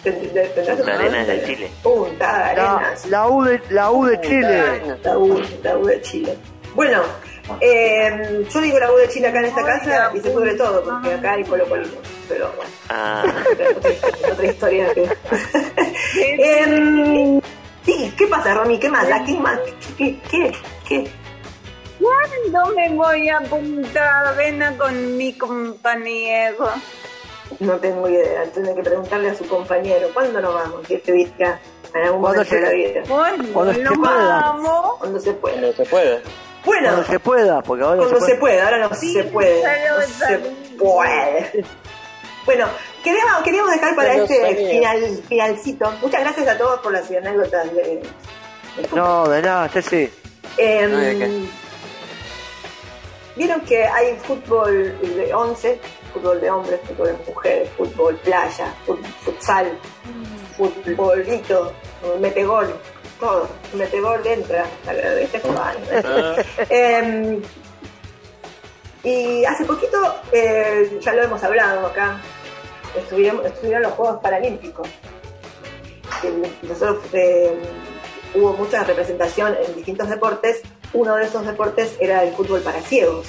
[0.03, 1.71] Punta un Arenas de Chile.
[1.83, 2.45] Punta La,
[2.75, 3.05] Arenas.
[3.07, 4.63] la U de, la U de Chile.
[5.03, 6.37] La U, la U de Chile.
[6.75, 7.01] Bueno,
[7.59, 10.83] eh, yo digo la U de Chile acá en esta casa y se pudre todo,
[10.83, 11.87] porque acá hay Colo Colo.
[12.29, 13.65] Pero bueno, Ah, otra,
[14.33, 15.09] otra historia que.
[16.37, 17.41] Em,
[17.85, 18.79] sí, ¿qué pasa, Romy?
[18.79, 19.09] ¿Qué más?
[19.11, 19.59] ¿A quién más?
[19.97, 20.17] ¿Qué?
[20.29, 20.51] ¿Qué?
[20.87, 21.07] ¿Qué?
[21.99, 26.69] ¿Cuándo me voy a Punta Arena con mi compañero?
[27.59, 28.43] No tengo idea.
[28.53, 30.07] Tiene que preguntarle a su compañero.
[30.13, 30.87] ¿Cuándo nos vamos?
[30.87, 31.59] Que este día
[31.93, 33.01] en algún Cuando momento de la vida.
[33.07, 34.39] Bueno, Cuando se nos pueda.
[34.39, 34.95] vamos.
[34.99, 35.61] Cuando se pueda.
[35.61, 36.21] No se puede.
[36.65, 38.61] Bueno, Cuando se pueda, porque ahora Cuando se se puede.
[38.61, 39.63] ahora no se puede.
[39.63, 40.37] No se
[40.77, 41.65] puede.
[42.45, 42.67] Bueno,
[43.03, 45.91] queríamos, queríamos dejar para Pero este final, finalcito.
[46.01, 48.01] Muchas gracias a todos por las anécdotas de.
[48.95, 50.09] No, de nada, Ceci.
[50.57, 51.45] Em, No, ¿de qué?
[53.35, 55.79] Vieron que hay fútbol de 11,
[56.13, 59.71] fútbol de hombres, fútbol de mujeres, fútbol playa, fut- futsal,
[60.57, 61.71] futbolito,
[62.19, 62.73] metegol,
[63.21, 63.47] todo.
[63.73, 65.77] Metegol entra, agradece Juan.
[66.03, 66.35] Ah,
[66.69, 67.41] Em,
[69.03, 69.97] y hace poquito,
[70.33, 72.19] eh, ya lo hemos hablado acá,
[72.97, 74.87] estuvieron, estuvieron los Juegos Paralímpicos.
[76.63, 77.57] Nosotros eh,
[78.35, 80.61] hubo mucha representación en distintos deportes.
[80.93, 83.27] Uno de esos deportes era el fútbol para ciegos,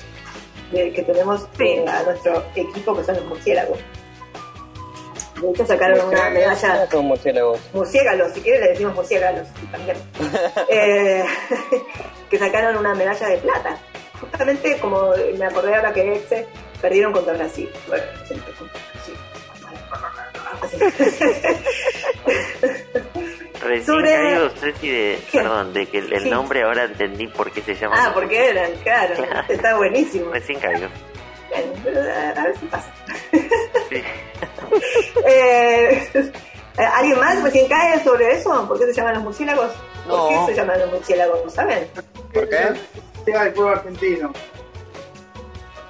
[0.72, 3.78] del que tenemos eh, a nuestro equipo que son los murciélagos.
[5.42, 7.58] De hecho sacaron una medalla Son murciélagos.
[7.72, 9.96] murciélagos, si quieren le decimos murciélagos también,
[10.68, 11.24] Eh,
[12.30, 13.76] que sacaron una medalla de plata.
[14.20, 16.46] Justamente como me acordé ahora que Exe
[16.80, 17.68] perdieron contra Brasil.
[17.88, 19.14] Bueno, siempre contra Brasil.
[20.62, 20.78] Así.
[23.62, 25.38] recién Sobre- caigo, Ceci, de, ¿Qué?
[25.38, 27.96] perdón, de que el, nombre ahora entendí por qué se llama.
[27.98, 29.44] Ah, porque eran, claro, Claro.
[29.48, 30.30] está buenísimo.
[30.32, 30.88] Recién caigo.
[31.50, 32.92] Bueno, pero a a ver si pasa.
[33.88, 34.02] Sí.
[35.26, 36.08] Eh,
[36.76, 38.66] ¿Alguien más recién cae sobre eso?
[38.66, 39.70] ¿Por qué se llaman los murciélagos?
[40.08, 41.52] ¿Por qué se llaman los murciélagos?
[41.52, 41.86] ¿Saben?
[42.32, 42.56] ¿Por qué?
[43.26, 44.32] El pueblo argentino.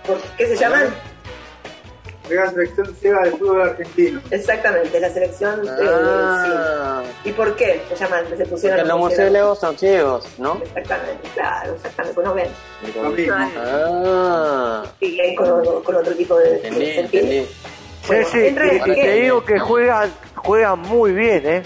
[0.06, 0.92] ¿Por qué se llaman?
[2.28, 4.20] La selección ciega del fútbol argentino.
[4.30, 5.66] Exactamente, la selección.
[5.66, 7.30] eh, Ah, sí.
[7.30, 8.24] ¿Y por qué se llaman?
[8.36, 10.60] Se pusieron porque los murciélagos son ciegos, ¿no?
[10.64, 12.48] Exactamente, claro, exactamente, pues no ven.
[13.02, 13.34] Lo mismo.
[13.36, 17.22] Ah, Y ahí con, con otro tipo de, entendí, de sentido.
[17.24, 17.48] entendí.
[18.06, 21.62] Bueno, y, el y te digo que juegan, juegan muy bien, ¿eh?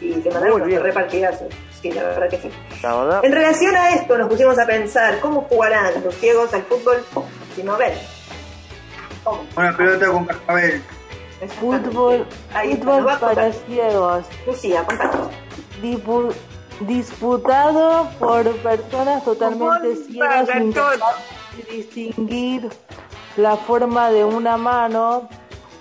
[0.00, 1.48] Y se mandaron Muy unos repartidazos.
[1.80, 2.50] Sí, la verdad que sí.
[2.82, 3.24] La verdad.
[3.24, 7.04] En relación a esto, nos pusimos a pensar cómo jugarán los ciegos al fútbol
[7.54, 7.92] si no ven.
[9.24, 9.44] ¿Cómo?
[9.56, 10.82] Una pelota con cascabel.
[11.60, 13.52] Fútbol, Ahí fútbol para contar.
[13.66, 15.28] ciegos, Lucía, contanos.
[15.80, 16.34] dipu-
[16.80, 21.14] disputado por personas totalmente ciegas para incapaces todos.
[21.56, 22.68] de distinguir
[23.36, 25.28] la forma de una mano,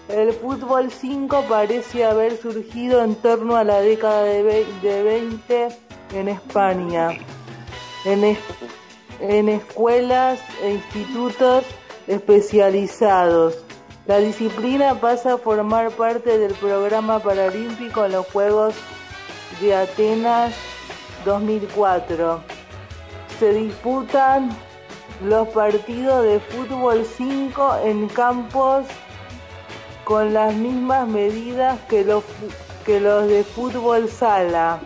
[0.10, 5.68] el fútbol 5 parece haber surgido en torno a la década de de 20
[6.14, 7.10] en España,
[8.06, 8.38] en,
[9.20, 11.66] en escuelas e institutos
[12.08, 13.64] especializados.
[14.06, 18.76] La disciplina pasa a formar parte del programa paralímpico en los Juegos
[19.60, 20.54] de Atenas
[21.26, 22.42] 2004.
[23.40, 24.50] Se disputan
[25.26, 28.86] los partidos de fútbol 5 en campos
[30.08, 32.24] con las mismas medidas que los,
[32.86, 34.80] que los de fútbol sala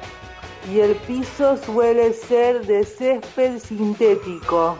[0.68, 4.78] y el piso suele ser de césped sintético.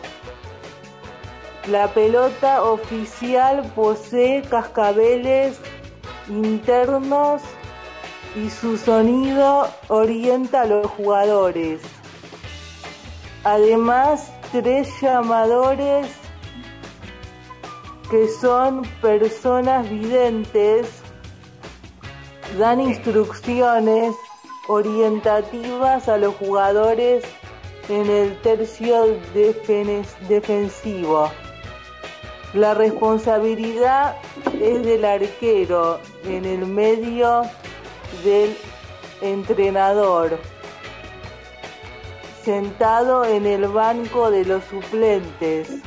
[1.68, 5.60] La pelota oficial posee cascabeles
[6.28, 7.40] internos
[8.34, 11.82] y su sonido orienta a los jugadores.
[13.44, 16.21] Además, tres llamadores
[18.12, 20.86] que son personas videntes
[22.58, 24.14] dan instrucciones
[24.68, 27.24] orientativas a los jugadores
[27.88, 31.30] en el tercio defen- defensivo.
[32.52, 34.16] La responsabilidad
[34.60, 37.44] es del arquero en el medio
[38.24, 38.54] del
[39.22, 40.38] entrenador,
[42.44, 45.80] sentado en el banco de los suplentes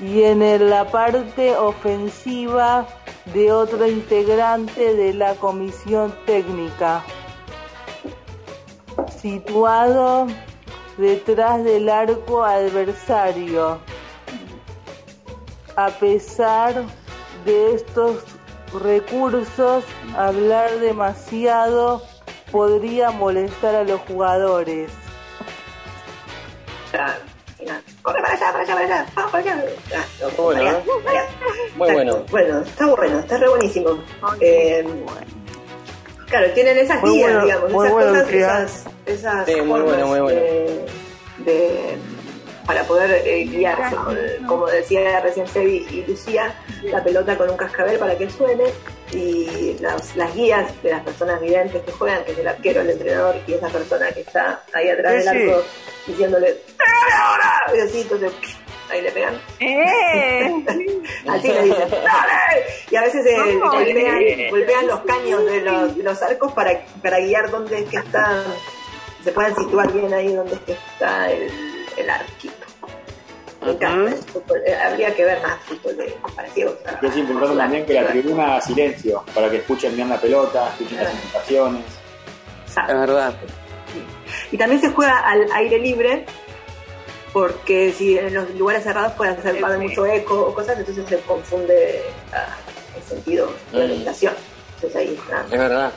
[0.00, 2.86] y en la parte ofensiva
[3.32, 7.02] de otro integrante de la comisión técnica,
[9.20, 10.26] situado
[10.96, 13.78] detrás del arco adversario.
[15.76, 16.84] A pesar
[17.44, 18.22] de estos
[18.80, 19.84] recursos,
[20.16, 22.02] hablar demasiado
[22.50, 24.90] podría molestar a los jugadores.
[28.02, 29.64] Corre para allá, para allá, para allá, vamos para allá.
[30.20, 30.84] No, Bueno, para allá, ¿eh?
[31.04, 31.28] para allá.
[31.76, 32.24] Muy bueno.
[32.30, 33.90] Bueno, está bueno, está re buenísimo.
[34.40, 34.84] Eh,
[36.28, 39.84] claro, tienen esas Muy guías, bueno, digamos, esas bueno, cosas, esas, esas Sí, muy formas
[39.86, 40.40] bueno, muy bueno.
[40.40, 40.86] De,
[41.38, 41.98] de-
[42.66, 43.94] para poder eh, guiarse.
[43.94, 44.16] Como-
[44.48, 46.52] Como decía recién Sebi y Lucía,
[46.82, 48.64] la pelota con un cascabel para que suene
[49.12, 52.90] y las, las guías de las personas videntes que juegan, que es el arquero, el
[52.90, 55.50] entrenador y esa persona que está ahí atrás Sí, del sí.
[55.50, 55.64] arco
[56.06, 56.46] diciéndole
[56.76, 57.52] ¡Pégale ahora!
[57.76, 58.32] Y así, entonces
[58.90, 59.34] ahí le pegan.
[61.28, 62.64] Así le dicen, ¡dale!
[62.90, 67.50] Y a veces eh, golpean, los caños de los, de los arcos para, para guiar
[67.50, 68.42] dónde es que está,
[69.24, 71.50] se puedan situar bien ahí donde es que está el,
[71.96, 72.65] el arquito.
[73.66, 74.62] Me encanta el fútbol.
[74.66, 76.16] Eh, habría que ver más fútbol de.
[76.56, 80.70] Y es importante también que la tribuna haga silencio, para que escuchen bien la pelota,
[80.70, 81.84] escuchen las indicaciones.
[82.66, 83.34] Es verdad.
[84.50, 86.26] Y también se juega al aire libre,
[87.32, 91.06] porque si en los lugares cerrados puede hacer a haber mucho eco o cosas, entonces
[91.08, 92.02] se confunde
[92.32, 92.56] ah,
[92.96, 94.34] el sentido de la orientación.
[94.76, 95.44] Entonces ahí está.
[95.44, 95.92] Es verdad.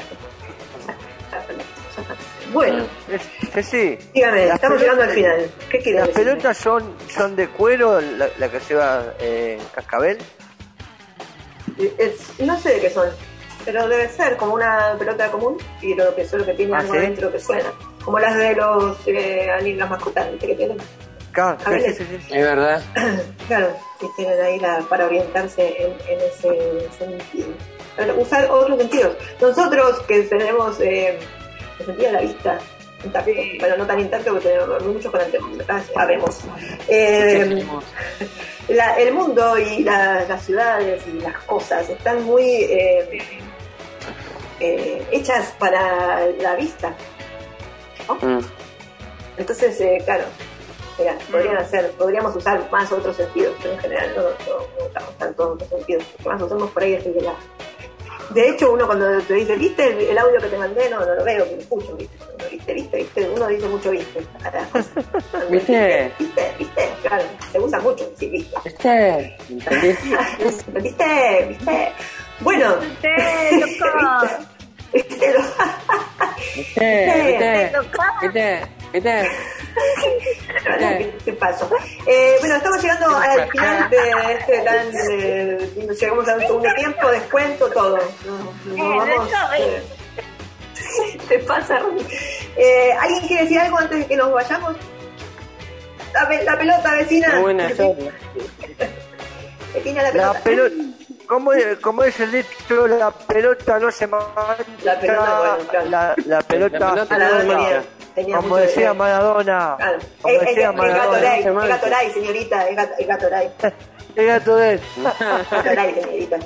[2.52, 2.86] Bueno,
[3.54, 3.98] Sí, sí.
[4.14, 5.52] dígame, Las estamos pelotas- llegando al final.
[5.70, 10.18] ¿Qué quiere ¿Las pelotas son, son de cuero, la, la que se va eh, cascabel?
[11.98, 13.10] Es- no sé de qué son,
[13.66, 16.94] pero debe ser como una pelota común y lo que solo que tiene Ah, algo
[16.94, 17.00] ¿sí?
[17.00, 17.72] adentro que suena.
[18.04, 20.78] Como las de los eh, animales mascotas que tienen.
[21.32, 22.34] Claro, sí, sí, sí.
[22.34, 22.82] Es verdad.
[23.48, 27.48] Claro, que tienen ahí la, para orientarse en, en ese sentido.
[28.18, 29.16] Usar otros sentidos.
[29.42, 31.20] Nosotros que tenemos eh,
[31.86, 32.60] de la vista
[33.60, 35.52] bueno, no tan intacto porque tenemos muchos con anteojos,
[35.94, 36.40] sabemos.
[36.90, 37.66] Eh,
[38.68, 43.22] la- el mundo y la- las ciudades y las cosas están muy eh,
[44.60, 46.94] eh, hechas para la vista.
[48.22, 48.40] Mm.
[49.38, 50.26] Entonces, claro,
[50.98, 55.18] mira, podrían hacer, podríamos usar más otros sentidos, pero en general no, no, no usamos
[55.18, 56.04] tanto otros sentidos.
[56.18, 57.34] Lo que más usamos por ahí es el de la.
[58.32, 60.90] De hecho, uno cuando te dice, ¿viste el, el audio que te mandé?
[60.90, 62.18] No, no lo veo, que lo escucho, ¿viste?
[62.24, 63.30] Uno, ¿Viste, viste, viste?
[63.30, 64.20] Uno dice mucho, ¿viste?
[65.50, 66.12] ¿Viste?
[66.20, 66.54] ¿Viste?
[66.60, 66.90] ¿Viste?
[67.02, 68.56] Claro, se usa mucho, sí, ¿viste?
[68.66, 69.38] ¿Viste?
[69.50, 69.88] ¿Entendí?
[70.82, 71.46] ¿Viste?
[71.50, 71.92] ¿Viste?
[72.42, 72.76] Bueno.
[72.78, 73.10] ¿Viste,
[73.80, 74.28] loco?
[74.94, 75.34] ¿Viste?
[75.34, 75.40] Lo-
[76.56, 77.14] ¿Viste?
[77.26, 77.72] ¿Viste?
[78.22, 78.62] ¿Viste?
[78.94, 79.30] ¿Viste?
[80.80, 81.70] ¿Qué, qué pasó?
[82.08, 84.88] Eh, bueno, estamos llegando al final de este tan.
[85.12, 85.70] eh,
[86.00, 87.98] llegamos al segundo tiempo, descuento, todo.
[87.98, 89.84] Nos, nos Eh, vamos, no eh,
[91.30, 91.80] ¿Te pasa?
[92.58, 94.76] Eh, ¿Alguien quiere decir algo antes de que nos vayamos?
[96.14, 97.40] La, la pelota, vecina.
[97.40, 97.70] Buena.
[99.74, 100.76] Pequeña la La pelota.
[101.30, 101.52] Como,
[101.82, 104.58] como es el dicho, la pelota no se mancha.
[104.84, 105.90] La pelota, bueno, claro.
[105.90, 107.84] la, la pelota, La pelota.
[108.16, 109.76] Tenía Como decía de- Maradona.
[109.78, 110.00] Claro.
[110.22, 111.38] Como Es, decía es Maradona.
[111.38, 111.68] Es mancha.
[111.68, 112.66] Gatorade, señorita.
[114.16, 114.82] ¿Qué gato es?
[115.52, 116.38] Al aire, Dieguito.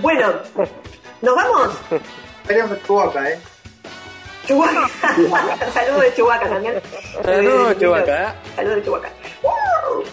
[0.00, 0.32] bueno,
[1.22, 1.78] ¿nos vamos?
[2.46, 3.38] Tenemos a Chubaca, ¿eh?
[4.46, 4.88] Chihuahua.
[5.72, 6.80] Saludos de Chihuahua también.
[7.22, 8.34] Saludos, Eh, Chihuahua.
[8.56, 9.08] Saludos de Chihuahua.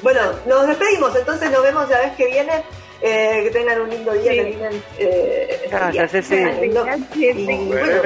[0.02, 2.64] Bueno, nos despedimos, entonces nos vemos la vez que viene.
[3.04, 6.08] Eh, que tengan un lindo día, que tengan eh, este Gracias, día.
[6.08, 6.36] Ceci.
[6.36, 8.02] Tengan lindo- Y bueno,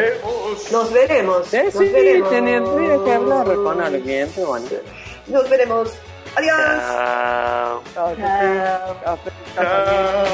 [0.71, 1.47] nos veremos.
[1.47, 2.29] Sí, nos sí, veremos.
[2.29, 2.63] tenía
[3.03, 4.65] que hablar con alguien, pero bueno.
[5.27, 5.91] Nos veremos.
[6.37, 6.55] Adiós.
[6.57, 7.81] Chao.
[7.93, 8.15] Chao.
[8.15, 8.15] Chao,
[9.55, 10.25] Navidad.